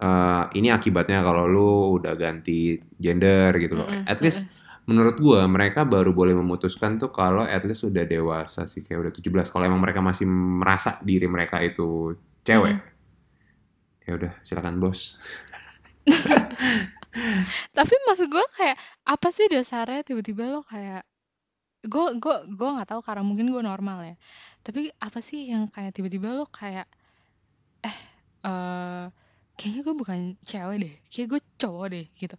[0.00, 1.70] eh, ini akibatnya kalau lu
[2.00, 4.50] udah ganti gender gitu loh Mm-mm, at least
[4.84, 9.12] menurut gue mereka baru boleh memutuskan tuh kalau at least udah dewasa sih kayak udah
[9.16, 12.12] 17 kalau emang mereka masih merasa diri mereka itu
[12.44, 12.76] cewek
[14.04, 15.16] ya udah silakan bos
[17.76, 21.06] Tapi maksud gue kayak apa sih dasarnya tiba-tiba lo kayak
[21.84, 24.16] gue gue gue nggak tahu karena mungkin gue normal ya.
[24.66, 26.86] Tapi apa sih yang kayak tiba-tiba lo kayak
[27.86, 27.98] eh
[28.44, 29.06] eh
[29.54, 32.36] kayaknya gue bukan cewek deh, kayak gue cowok deh gitu.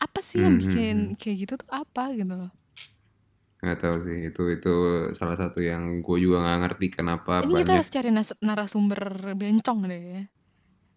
[0.00, 1.16] Apa sih yang Hmm, hmm, bikin hmm.
[1.20, 2.50] kayak gitu tuh apa gitu loh.
[3.62, 4.68] Nggak tahu sih, itu itu
[5.18, 7.74] salah satu yang gue juga nggak ngerti kenapa Ini kita banyak.
[7.76, 8.08] harus cari
[8.48, 9.00] narasumber
[9.40, 10.22] bencong deh ya.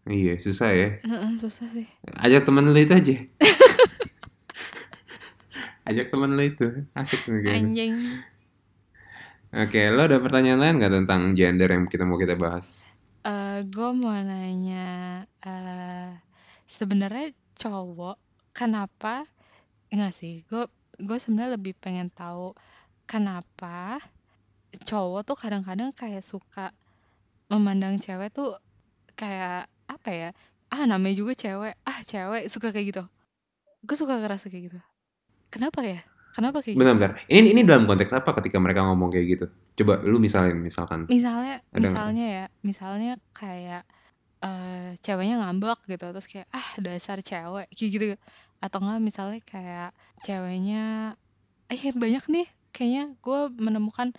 [0.07, 0.88] Iya, susah ya.
[1.41, 1.86] Susah sih.
[2.23, 3.15] Ajak temen lu itu aja.
[5.89, 7.43] Ajak temen lu itu, asik nih.
[7.53, 7.95] Anjing.
[9.63, 12.67] Oke, lo ada pertanyaan lain nggak tentang gender yang kita mau kita bahas?
[13.31, 14.86] Eh gue mau nanya
[15.47, 16.10] eh
[16.77, 17.25] sebenarnya
[17.62, 18.15] cowok
[18.58, 19.22] kenapa?
[19.93, 20.65] Enggak sih gue
[20.98, 22.58] gue sebenarnya lebih pengen tahu
[23.06, 24.02] kenapa
[24.84, 26.74] cowok tuh kadang-kadang kayak suka
[27.48, 28.58] memandang cewek tuh
[29.13, 30.30] kayak apa ya
[30.74, 33.04] ah namanya juga cewek ah cewek suka kayak gitu.
[33.86, 34.80] Gue suka ngerasa kayak gitu.
[35.54, 36.04] Kenapa ya?
[36.36, 36.82] Kenapa kayak gitu?
[36.84, 39.46] Bentar-bentar, ini ini dalam konteks apa ketika mereka ngomong kayak gitu?
[39.80, 41.08] Coba lu misalin, misalkan.
[41.08, 43.88] misalnya Ada misalnya ya misalnya kayak
[44.38, 48.06] eh ceweknya ngambek gitu terus kayak ah dasar cewek kayak gitu
[48.63, 49.89] atau enggak misalnya kayak
[50.26, 50.82] ceweknya
[51.74, 54.10] eh banyak nih kayaknya gue menemukan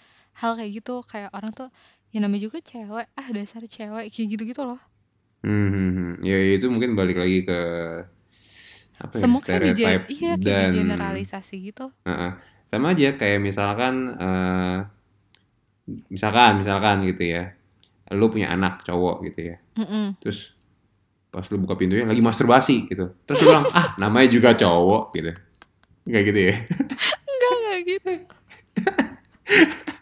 [0.40, 1.68] hal kayak gitu kayak orang tuh
[2.12, 4.80] ya namanya juga cewek ah dasar cewek kayak gitu gitu loh
[5.42, 6.10] Hmm, hmm, hmm.
[6.26, 7.54] ya itu mungkin balik lagi ke
[8.98, 12.32] apa ya kayak di stereotype iya dan digeneralisasi gitu Heeh.
[12.70, 14.78] sama aja kayak misalkan eh,
[16.12, 17.42] misalkan misalkan gitu ya,
[18.16, 20.16] lu punya anak cowok gitu ya, Mm-mm.
[20.20, 20.57] terus
[21.28, 22.88] pas lu buka pintunya lagi masturbasi.
[22.88, 25.32] gitu, terus lu bilang ah namanya juga cowok gitu,
[26.08, 26.54] nggak gitu ya?
[27.28, 28.12] enggak enggak gitu.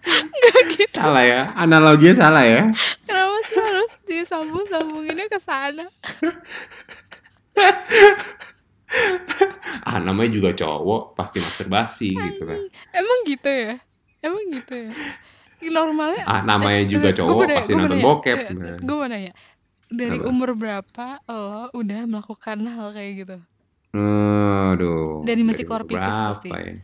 [0.06, 0.94] Enggak gitu.
[0.94, 2.62] Salah ya, analoginya salah ya.
[3.06, 5.86] kenapa sih harus disambung sambunginnya ke sana?
[9.82, 12.58] Ah namanya juga cowok pasti masturbasi gitu kan.
[12.94, 13.74] emang gitu ya?
[14.22, 14.90] Emang gitu ya?
[15.66, 18.38] Normalnya Ah namanya juga gue cowok pasti nonton bokep.
[18.78, 19.32] gue mau nanya
[19.88, 20.26] dari Apa?
[20.26, 23.36] umur berapa lo udah melakukan hal kayak gitu
[23.96, 26.74] Aduh, dari masih dari keluar pipis berapa pasti ya?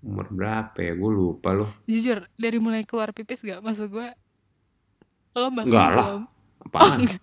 [0.00, 0.92] Umur berapa ya?
[0.92, 1.70] Gue lupa loh.
[1.84, 4.08] jujur dari mulai keluar pipis gak maksud gue
[5.32, 6.98] lo bahkan Enggak lah, belum oh apaan?
[7.00, 7.20] enggak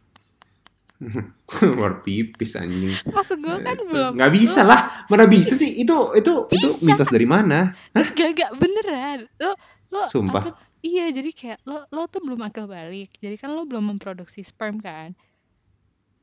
[1.49, 2.91] Keluar pipis anjing.
[3.07, 5.07] maksud gue kan belum nggak bisa lah.
[5.07, 5.71] Mana bisa sih?
[5.77, 7.71] Itu itu itu bisa mitos dari mana?
[7.93, 9.55] gak gak beneran lo
[9.89, 10.43] lo apa Sumpah.
[10.85, 14.79] Iya jadi kayak lo lo tuh belum akil balik jadi kan lo belum memproduksi sperm
[14.79, 15.15] kan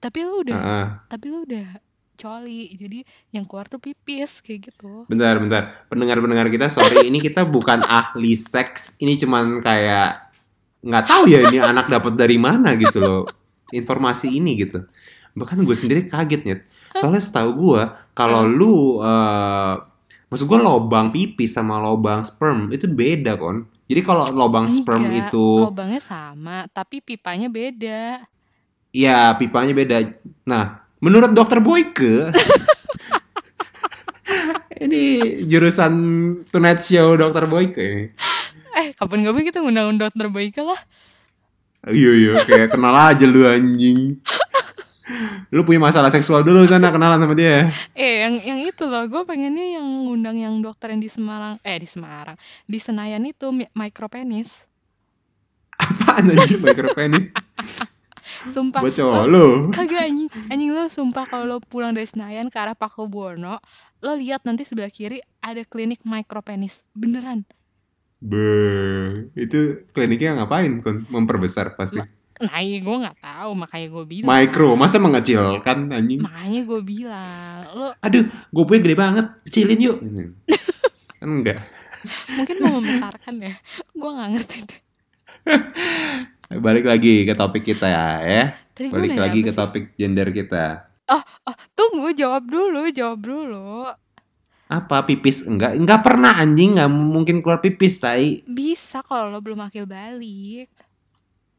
[0.01, 0.87] tapi lo udah Heeh.
[1.09, 1.81] tapi lo udah
[2.17, 5.87] coli jadi yang keluar tuh pipis kayak gitu Bentar, bentar.
[5.93, 8.97] Pendengar-pendengar kita, sorry, ini kita bukan ahli seks.
[8.99, 10.33] Ini cuman kayak
[10.81, 13.23] nggak tahu ya ini anak dapat dari mana gitu loh
[13.71, 14.83] informasi ini gitu.
[15.37, 16.61] Bahkan gue sendiri kaget Nyet.
[16.97, 17.83] Soalnya setahu gue
[18.17, 19.75] kalau lu eh
[20.27, 23.69] maksud gue lobang pipis sama lobang sperm itu beda kon.
[23.87, 24.27] Jadi kalau
[24.67, 28.27] sperm enggak itu lubangnya sama tapi pipanya beda
[28.91, 29.97] ya pipanya beda.
[30.43, 32.31] Nah, menurut dokter Boyke
[34.85, 35.03] ini
[35.47, 35.95] jurusan
[36.51, 38.11] Tonight Show dokter Boyke
[38.77, 40.81] eh kapan-kapan kita ngundang dokter Boyke lah
[41.87, 44.19] Iya iya kayak kenal aja lu anjing.
[45.55, 47.71] Lu punya masalah seksual dulu sana kenalan sama dia.
[47.95, 51.79] eh yang yang itu loh gue pengennya yang ngundang yang dokter yang di Semarang eh
[51.79, 54.67] di Semarang di Senayan itu mi- micropenis
[55.77, 57.31] Apaan anjing micropenis?
[58.47, 59.71] sumpah cowok lu.
[59.71, 63.63] kagak anjing anjing lo sumpah kalau lo pulang dari Senayan ke arah Pakubuwono
[64.01, 67.47] lo lihat nanti sebelah kiri ada klinik micropenis beneran
[68.17, 68.43] Be,
[69.37, 70.81] itu kliniknya ngapain?
[71.07, 72.01] Memperbesar pasti.
[72.01, 76.21] Ma- nah gue nggak tahu makanya gue bilang Micro, masa mengecilkan anjing?
[76.21, 79.97] makanya gue bilang lo Aduh, gue punya gede banget, kecilin yuk.
[81.19, 81.65] Kan enggak.
[82.37, 83.55] mungkin mau membesarkan ya
[83.91, 84.81] gue nggak ngerti deh
[86.63, 88.45] Balik lagi ke topik kita ya, ya.
[88.71, 90.87] tadi Balik lagi ke topik gender kita.
[91.09, 93.91] oh oh tunggu jawab dulu jawab dulu
[94.67, 95.79] Apa pipis enggak?
[95.79, 98.43] Enggak pernah anjing, enggak mungkin keluar pipis tai.
[98.45, 100.67] bisa kalau lo belum akil balik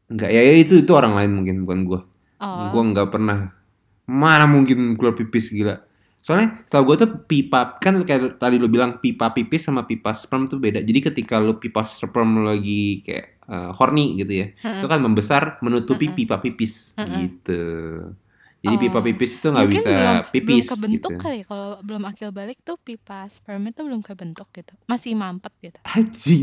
[0.08, 2.00] Enggak ya, ya itu itu orang lain mungkin bukan gua.
[2.40, 3.52] oh Gua nggak pernah.
[4.08, 5.84] Mana mungkin keluar pipis gila.
[6.18, 10.50] Soalnya setahu gue tuh pipa kan kayak tadi lu bilang pipa pipis sama pipa sperm
[10.50, 10.82] tuh beda.
[10.82, 14.46] Jadi ketika lu pipa sperm lagi kayak eh, horny gitu ya,
[14.82, 17.62] itu kan membesar menutupi pipa pipis gitu.
[18.58, 21.22] Jadi pipa oh pipis itu nggak bisa belum belum pipis kebentuk gitu.
[21.22, 25.54] kali ya, kalau belum akil balik tuh pipa sperma itu belum kebentuk gitu masih mampet
[25.62, 26.42] gitu Anjing.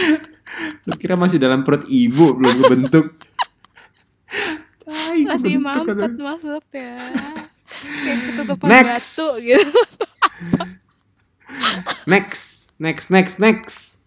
[0.88, 3.20] lu kira masih dalam perut ibu belum kebentuk?
[4.80, 6.24] Tai masih kebentuk mampet katanya.
[6.24, 7.04] maksudnya kayak
[8.32, 9.20] ketutupan Next.
[9.20, 9.76] batu gitu
[12.08, 12.56] Next.
[12.76, 14.04] Next, next, next.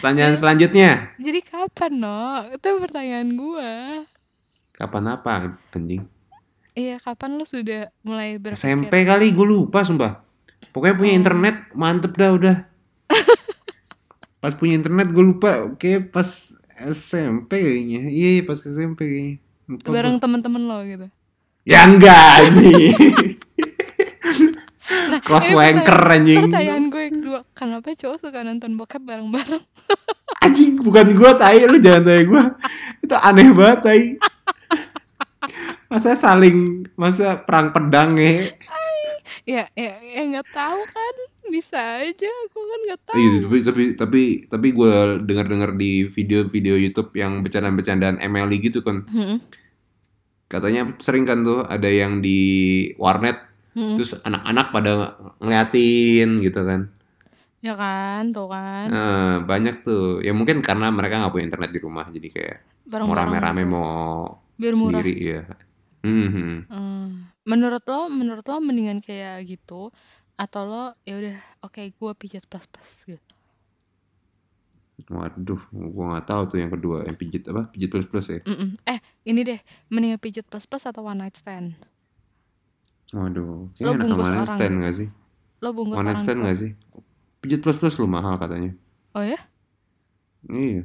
[0.00, 1.12] Pertanyaan selanjutnya.
[1.20, 2.48] Jadi kapan, no?
[2.48, 4.08] Itu pertanyaan gua.
[4.72, 6.08] Kapan apa, anjing?
[6.78, 8.54] Iya, kapan lu sudah mulai berpikir?
[8.54, 10.22] SMP kali, gue lupa sumpah.
[10.70, 11.18] Pokoknya punya Oh.
[11.18, 12.56] internet, mantep dah udah.
[14.42, 18.02] pas punya internet gue lupa, oke pas SMP kayaknya.
[18.06, 19.36] Iya, iya, pas SMP kayaknya.
[19.66, 19.90] Lupa.
[19.90, 21.06] Bareng temen-temen lo gitu.
[21.66, 22.94] Ya enggak anjing.
[24.88, 26.48] Nah, Cross ini wanker anjing.
[26.48, 29.60] Pertanyaan gue yang kedua, kenapa cowok suka nonton bokep bareng-bareng?
[30.40, 32.42] Anjing, bukan gua tai, lu jangan tanya gua.
[33.04, 34.02] Itu aneh banget tai.
[35.88, 38.52] Masa saling, masa perang pedang ya?
[39.48, 41.14] ya, ya, ya nggak tahu kan,
[41.48, 42.28] bisa aja.
[42.52, 43.16] Gue kan nggak tahu.
[43.16, 44.22] Iya, tapi tapi tapi
[44.52, 44.92] tapi gue
[45.24, 49.08] dengar-dengar di video-video YouTube yang bercandaan-bercandaan MLI gitu kan.
[49.08, 49.40] Hmm,
[50.48, 52.40] Katanya sering kan tuh ada yang di
[52.96, 53.36] warnet
[53.76, 53.96] hmm.
[54.00, 54.92] terus anak-anak pada
[55.40, 56.88] ngeliatin gitu kan.
[57.58, 58.86] Ya kan, tuh kan.
[58.92, 60.20] Eh, banyak tuh.
[60.20, 62.56] Ya mungkin karena mereka nggak punya internet di rumah jadi kayak
[63.00, 63.72] mau Bareng-bareng rame-rame gitu.
[63.72, 63.92] mau
[64.56, 65.00] Biar murah.
[65.00, 65.42] sendiri ya.
[66.04, 66.70] Mhm.
[66.70, 67.26] Hmm.
[67.48, 69.90] Menurut lo, menurut lo mendingan kayak gitu
[70.38, 73.24] atau lo ya udah oke gue pijat plus plus gitu.
[75.08, 77.70] Waduh, gua nggak tahu tuh yang kedua, yang pijit apa?
[77.70, 78.38] Pijit plus plus ya.
[78.44, 78.74] Mm-mm.
[78.84, 81.78] Eh, ini deh, mendingan pijat plus plus atau one night stand?
[83.14, 84.80] Waduh, Lo kayaknya enakan bungkus one night orang stand gitu.
[84.82, 85.08] nggak sih?
[85.64, 86.44] Lo bungkus One night orang stand gitu.
[86.44, 86.70] nggak sih?
[87.40, 88.72] Pijit plus plus lu mahal katanya.
[89.16, 89.38] Oh ya?
[90.50, 90.82] Iya.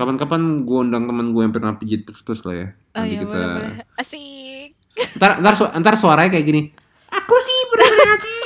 [0.00, 2.66] Kapan-kapan gua undang temen gue yang pernah pijit plus plus lah ya.
[2.66, 3.28] oh Nanti iya kita.
[3.28, 3.72] boleh boleh.
[3.94, 4.68] Asik.
[5.14, 6.62] Ntar, ntar, su- ntar suaranya kayak gini.
[7.10, 8.36] Aku sih berarti.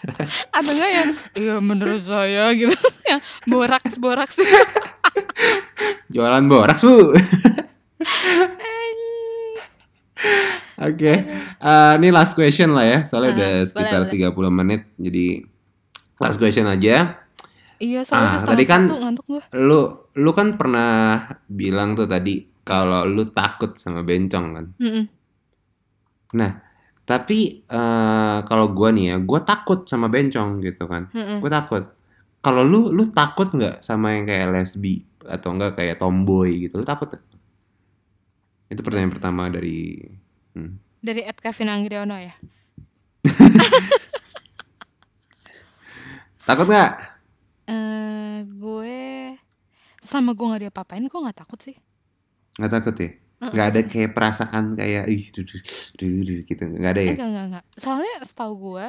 [0.56, 2.72] Atau enggak yang iya menurut saya gitu
[3.08, 4.36] yang boraks boraks
[6.12, 7.12] Jualan boraks bu.
[10.80, 11.12] Oke,
[11.60, 12.98] Eh, ini last question lah ya.
[13.04, 14.32] Soalnya Ah, udah sekitar boleh.
[14.32, 14.80] 30 menit.
[14.96, 15.44] Jadi
[16.16, 17.19] last question aja.
[17.80, 19.42] Iya Ah, soalnya udah tadi kan satu ngantuk gue.
[19.56, 19.80] Lu
[20.20, 24.66] lu kan pernah bilang tuh tadi kalau lu takut sama bencong kan.
[24.76, 25.04] Mm-mm.
[26.36, 26.60] Nah,
[27.08, 31.08] tapi eh, kalau gua nih ya, gua takut sama bencong gitu kan.
[31.10, 31.40] Mm-mm.
[31.40, 31.88] Gue takut.
[32.44, 36.76] Kalau lu lu takut nggak sama yang kayak lesbi atau enggak kayak tomboy gitu?
[36.80, 37.08] Lu takut?
[38.68, 40.04] Itu pertanyaan pertama dari
[40.54, 41.00] hmm.
[41.00, 42.36] Dari Ed Kevin Anggriano ya.
[46.48, 47.09] Takut nggak?
[47.70, 48.98] Eh gue
[50.02, 51.76] selama gue nggak diapa-apain gue nggak takut sih.
[52.58, 53.10] Nggak takut ya?
[53.40, 55.60] Nggak ada kayak perasaan kayak ih duh, duh,
[55.96, 56.62] duh, duh, gitu.
[56.66, 57.12] Nggak ada ya?
[57.16, 57.64] Enggak, enggak, enggak.
[57.78, 58.86] Soalnya setahu gue,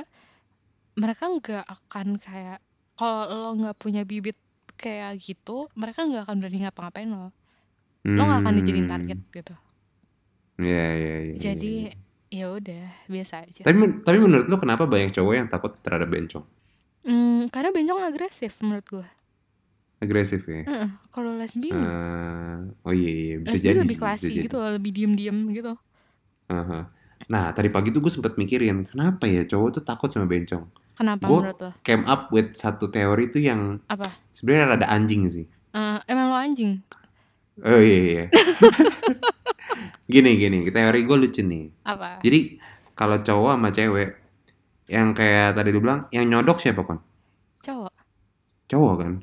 [1.00, 2.60] mereka nggak akan kayak,
[3.00, 4.36] kalau lo nggak punya bibit
[4.76, 7.32] kayak gitu, mereka nggak akan berani ngapa-ngapain lo.
[8.04, 8.94] Lo nggak akan dijadiin Hmm.
[8.98, 9.56] target gitu.
[10.60, 11.36] Iya, iya, iya.
[11.40, 11.96] Jadi, iya.
[12.28, 13.62] ya udah, biasa aja.
[13.64, 16.44] Tapi tapi menurut lu kenapa banyak cowok yang takut terhadap bencong?
[17.02, 19.08] Hmm, karena bencong agresif menurut gue.
[20.02, 20.66] Agresif ya?
[20.66, 21.94] Heeh, kalau lesbi enggak.
[21.94, 23.36] Eh, oh iya, iya.
[23.42, 24.46] bisa lesbi jadi lebih sih, bisa classy jadi.
[24.50, 25.74] gitu, loh, lebih diem-diem gitu.
[26.50, 26.80] Aha.
[27.30, 30.66] Nah, tadi pagi tuh gue sempet mikirin, kenapa ya cowok tuh takut sama bencong?
[30.98, 31.72] Kenapa Gue menurut lo?
[31.82, 34.06] came up with satu teori tuh yang Apa?
[34.34, 35.46] sebenarnya rada anjing sih.
[35.74, 36.82] Eh, emang lo anjing?
[37.62, 38.26] Oh iya, iya.
[40.12, 41.66] gini, gini, teori gue lucu nih.
[41.86, 42.22] Apa?
[42.26, 42.58] Jadi,
[42.98, 44.10] kalau cowok sama cewek,
[44.92, 47.00] yang kayak tadi lu bilang, yang nyodok siapa kan?
[47.64, 47.94] Cowok.
[48.68, 49.14] Cowok kan?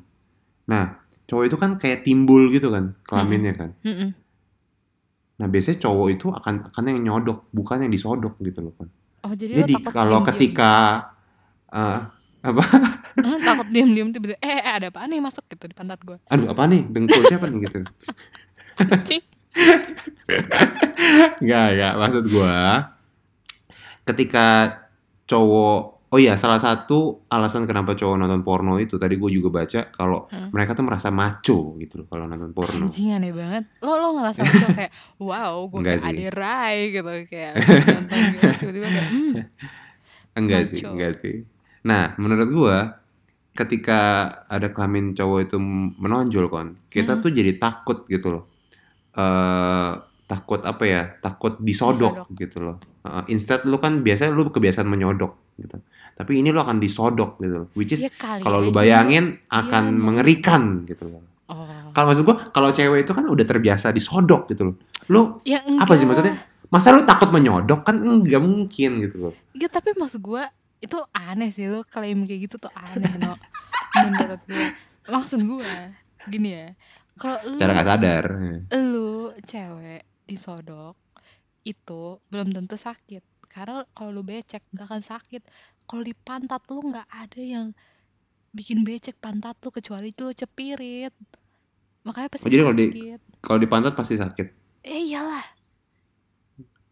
[0.65, 0.83] Nah,
[1.29, 3.69] cowok itu kan kayak timbul gitu kan, kelaminnya kan.
[3.85, 4.17] Mm-mm.
[5.39, 8.89] Nah, biasanya cowok itu akan akan yang nyodok, bukan yang disodok gitu loh kan.
[9.29, 10.71] Oh, jadi, Jadi kalau ketika
[11.69, 11.99] eh,
[12.39, 12.63] apa?
[13.47, 16.17] Takut diem-diem tiba-tiba, eh, eh, ada apaan nih masuk gitu di pantat gue.
[16.33, 16.81] Aduh, apa nih?
[16.89, 17.85] Dengkul siapa nih gitu?
[18.79, 19.23] Anjing.
[21.41, 21.93] Enggak, enggak.
[21.99, 22.57] Maksud gua
[24.07, 24.45] ketika
[25.29, 29.93] cowok Oh iya, salah satu alasan kenapa cowok nonton porno itu tadi gue juga baca
[29.93, 30.49] kalau Hmm.
[30.49, 32.89] mereka tuh merasa maco gitu loh kalau nonton porno.
[32.89, 33.69] Anjing aneh banget.
[33.77, 34.89] Lo lo ngerasa lucu kayak
[35.21, 36.09] wow, gue kayak sih.
[36.09, 37.53] Ade Rai gitu kayak
[37.93, 39.33] nonton gitu tiba-tiba kayak hmm,
[40.33, 40.89] Enggak sih, Maco.
[40.97, 41.35] enggak sih.
[41.85, 42.77] Nah, menurut gua
[43.53, 43.99] ketika
[44.45, 45.57] ada kelamin cowok itu
[45.93, 47.21] menonjol kon, kita Hmm.
[47.21, 48.43] tuh jadi takut gitu loh.
[49.13, 49.91] eh
[50.25, 51.01] takut apa ya?
[51.19, 52.27] Takut disodok, Disodok.
[52.33, 52.77] gitu loh.
[52.99, 55.79] Eh, instead lu kan biasanya lu kebiasaan menyodok gitu.
[56.19, 57.67] Tapi ini lu akan disodok gitu loh.
[57.71, 61.23] Which is ya kalau lu bayangin akan Iya, mengerikan gitu loh.
[61.47, 61.63] Oh.
[61.95, 64.75] Kalau maksud gua kalau cewek itu kan udah terbiasa disodok gitu loh.
[65.07, 66.35] Lu Ya apa sih maksudnya?
[66.69, 69.33] Masa lu takut menyodok kan enggak mungkin gitu loh.
[69.55, 70.43] Ya tapi maksud gue
[70.79, 73.33] itu aneh sih lo klaim kayak gitu tuh aneh no.
[73.95, 74.65] Menurut gue.
[75.07, 75.71] Maksud gue
[76.27, 76.67] gini ya.
[77.15, 78.25] Kalau lu Cara nggak sadar.
[78.75, 80.93] lu cewek disodok
[81.73, 82.01] itu
[82.31, 85.41] belum tentu sakit karena kalau lu becek nggak akan sakit
[85.89, 87.67] kalau di pantat lu nggak ada yang
[88.57, 91.13] bikin becek pantat tuh kecuali tuh cepirit.
[92.07, 93.21] Makanya pasti Oh, jadi kalau di sakit.
[93.45, 94.47] kalau di pantat pasti sakit.
[94.83, 95.45] Eh iyalah,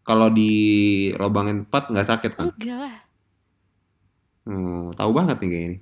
[0.08, 0.50] Kalau di
[1.20, 2.48] lubangin tepat nggak sakit kan?
[2.56, 2.96] enggak lah.
[4.48, 5.76] Hmm, tahu banget nih kayak ini.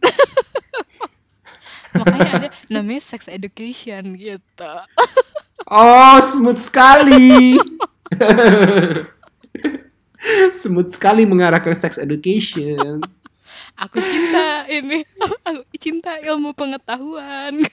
[1.99, 4.70] Makanya ada namanya sex education gitu.
[5.66, 7.58] Oh, smooth sekali.
[10.62, 13.02] smooth sekali mengarah ke sex education.
[13.74, 15.02] Aku cinta ini.
[15.42, 17.66] Aku cinta ilmu pengetahuan.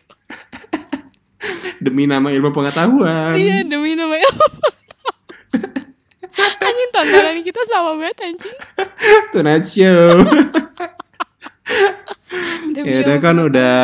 [1.86, 3.38] Demi nama ilmu pengetahuan.
[3.38, 5.86] Iya demi nama ilmu pengetahuan.
[6.66, 8.58] Anjing tontonan kita sama banget anjing.
[9.30, 10.18] Tonight Show.
[12.74, 13.76] Ya udah kan udah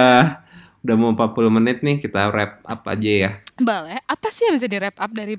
[0.79, 3.31] udah mau 40 menit nih kita wrap up aja ya.
[3.59, 3.99] Boleh.
[4.07, 5.35] Apa sih yang bisa di wrap up dari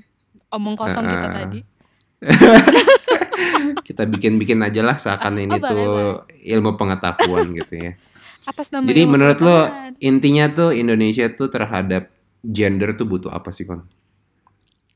[0.52, 1.36] omong kosong kita Heeh.
[1.36, 1.60] tadi?
[3.88, 5.88] kita bikin-bikin aja lah seakan ini oh, boleh, tuh
[6.44, 7.92] ilmu pengetahuan gitu ya.
[8.50, 9.68] Atas nama Jadi menurut lo
[10.00, 12.12] intinya tuh Indonesia tuh terhadap
[12.44, 13.84] gender tuh butuh apa sih kon?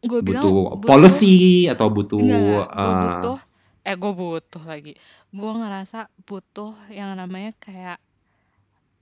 [0.05, 3.39] gue bilang Butuh policy atau butuh enggak, gue eh, butuh
[3.85, 4.93] eh gue butuh lagi
[5.33, 7.99] gue ngerasa butuh yang namanya kayak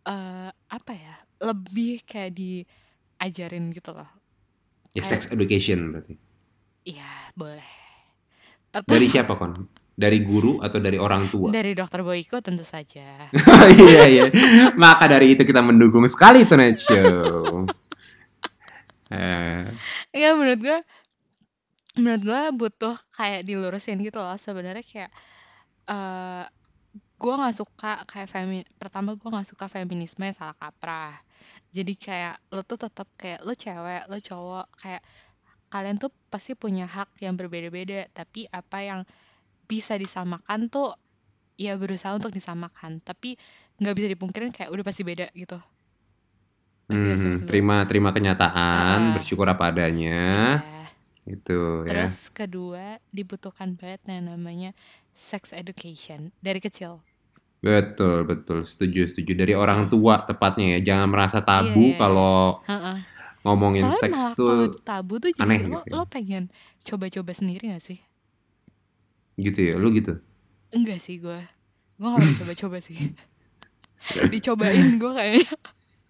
[0.03, 4.07] eh apa ya lebih kayak diajarin gitu loh
[4.93, 6.15] ya kayak sex education berarti.
[6.87, 7.67] iya boleh
[8.73, 9.69] Dari siapa kon?
[9.93, 11.53] Dari guru atau dari orang tua?
[11.53, 13.29] dari dokter Boyko tentu saja
[13.85, 14.25] iya iya.
[14.75, 17.69] Maka dari itu kita mendukung sekali Tonight Show.
[19.13, 19.69] Eh,
[20.17, 20.79] ya menurut gue
[22.01, 25.13] menurut gue butuh kayak dilurusin gitu loh sebenarnya kayak
[25.85, 26.45] eh
[27.23, 31.15] gue nggak suka kayak femi pertama gue nggak suka feminisme yang salah kaprah.
[31.71, 35.03] Jadi kayak lo tuh tetap kayak lo cewek lo cowok kayak
[35.73, 38.11] kalian tuh pasti punya hak yang berbeda-beda.
[38.11, 39.01] Tapi apa yang
[39.71, 40.99] bisa disamakan tuh
[41.57, 42.99] ya berusaha untuk disamakan.
[43.03, 43.39] Tapi
[43.79, 45.59] nggak bisa dipungkirin kayak udah pasti beda gitu.
[46.91, 50.83] Hmm, terima terima kenyataan, Heeh, bersyukur apa adanya, iya.
[51.25, 51.89] Itu ya.
[51.89, 54.71] Terus kedua dibutuhkan banget yang namanya
[55.15, 56.99] sex education dari kecil.
[57.63, 60.93] Betul betul, setuju setuju dari orang tua tepatnya ya.
[60.93, 62.01] Jangan merasa tabu iya iya.
[62.03, 62.59] kalau
[63.47, 65.95] ngomongin Soalnya seks malah tuh kalau tabu tuh aneh lo gitu ya.
[65.95, 66.45] lo pengen
[66.83, 67.99] coba-coba sendiri gak sih?
[69.39, 70.19] Gitu ya, lu gitu.
[70.75, 71.39] Enggak sih gue.
[72.03, 72.99] Gue gak mau coba-coba sih.
[74.35, 75.51] Dicobain gue kayaknya.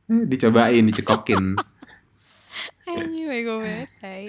[0.32, 1.56] Dicobain, dicekokin.
[3.32, 3.88] Bego banget.
[4.00, 4.28] tai.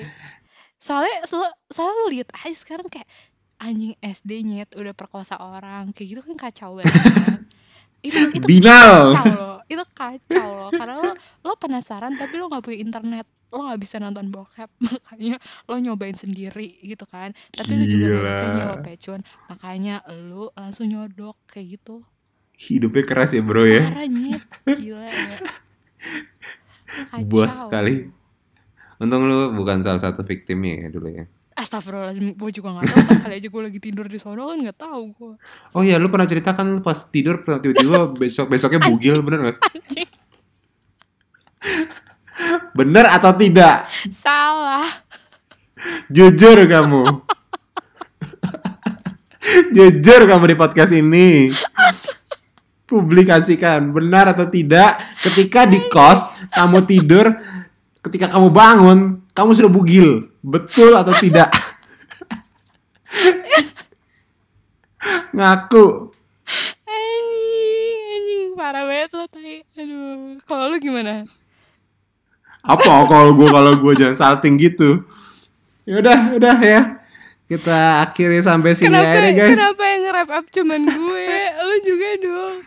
[0.79, 3.07] Soalnya soalnya, soalnya lo lihat aja sekarang kayak
[3.63, 6.91] anjing SD nyet udah perkosa orang kayak gitu kan kacau banget
[8.07, 9.15] itu itu Binal.
[9.15, 11.11] kacau loh itu kacau loh karena lo
[11.47, 15.39] lo penasaran tapi lo nggak punya internet lo nggak bisa nonton bokep makanya
[15.71, 18.83] lo nyobain sendiri gitu kan tapi lo juga nggak bisa nyewa Gila.
[18.83, 22.03] pecun makanya lo langsung nyodok kayak gitu
[22.53, 23.81] Hidupnya keras ya, Bro ya.
[23.81, 24.43] parah nyet
[24.77, 25.37] gila ya
[27.09, 28.09] kacau sekali.
[29.01, 31.25] Untung lu bukan salah satu victimnya ya dulu ya.
[31.63, 34.79] Astagfirullahaladzim, gue juga gak tahu kan kali aja gue lagi tidur di sono kan gak
[34.83, 35.33] tahu gue
[35.71, 39.63] Oh iya, lu pernah cerita kan lu pas tidur tiba-tiba besok besoknya bugil bener gak?
[39.71, 40.11] anjing
[42.77, 43.87] Bener atau tidak?
[44.11, 44.83] salah
[46.07, 47.03] Jujur kamu.
[49.75, 51.51] Jujur kamu di podcast ini.
[52.87, 57.33] Publikasikan benar atau tidak ketika di kos kamu tidur
[58.03, 58.99] ketika kamu bangun
[59.35, 60.29] kamu sudah bugil.
[60.43, 61.47] Betul atau tidak?
[65.31, 66.11] Ngaku.
[66.83, 71.23] anjing anjing parah banget lo tadi aduh kalau lu gimana
[72.63, 75.03] Apa kalau gue kalau gue jangan salting gitu.
[75.83, 76.81] Ya udah, udah ya.
[77.47, 79.51] Kita akhiri sampai sini kenapa aja guys.
[79.51, 81.27] kenapa yang nge-wrap up cuman gue
[81.59, 82.57] lu juga dong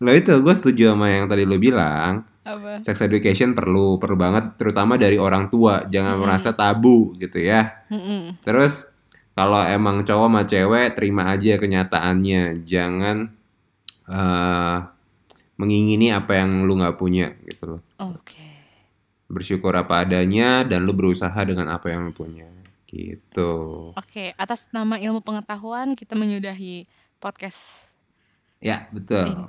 [0.00, 2.24] Lo itu gue setuju sama yang tadi lo bilang.
[2.50, 5.86] Apa Sex education perlu perlu banget terutama dari orang tua.
[5.86, 6.24] Jangan Mm-mm.
[6.26, 7.86] merasa tabu gitu ya.
[7.88, 8.42] Mm-mm.
[8.42, 8.86] Terus
[9.32, 12.66] kalau emang cowok sama cewek terima aja kenyataannya.
[12.66, 13.16] Jangan
[14.10, 14.76] eh
[15.54, 17.80] mengingini apa yang lu nggak punya gitu loh.
[18.00, 18.48] oke
[19.30, 22.48] Bersyukur apa adanya dan lu berusaha dengan apa yang lu punya.
[22.90, 23.52] Gitu.
[23.94, 26.90] oke atas nama ilmu pengetahuan kita menyudahi
[27.22, 27.86] podcast
[28.58, 29.24] Ya, betul.
[29.30, 29.46] ini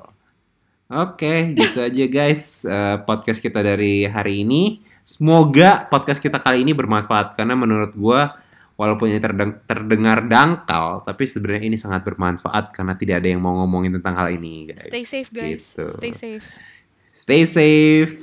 [0.92, 4.84] Oke, gitu aja guys eh, podcast kita dari hari ini.
[5.02, 8.36] Semoga podcast kita kali ini bermanfaat karena menurut gua
[8.76, 13.56] walaupun ini terdeng- terdengar dangkal, tapi sebenarnya ini sangat bermanfaat karena tidak ada yang mau
[13.64, 14.84] ngomongin tentang hal ini, guys.
[14.84, 15.86] stay safe guys Gitu.
[15.96, 16.48] stay safe
[17.12, 18.16] Stay safe.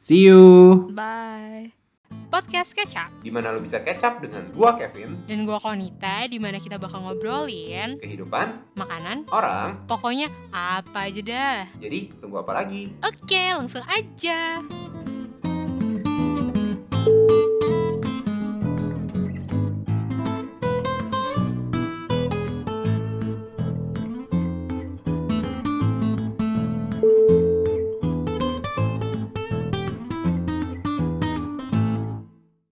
[0.00, 0.88] See you.
[0.90, 1.79] bye
[2.30, 3.10] Podcast Kecap.
[3.20, 7.02] di mana lo bisa up dengan gua Kevin, Dan gua Konita, di mana kita bakal
[7.02, 9.82] ngobrolin kehidupan makanan, orang.
[9.90, 11.60] pokoknya apa aja dah.
[11.82, 12.94] Jadi tunggu apa lagi?
[13.02, 14.62] Oke, langsung aja.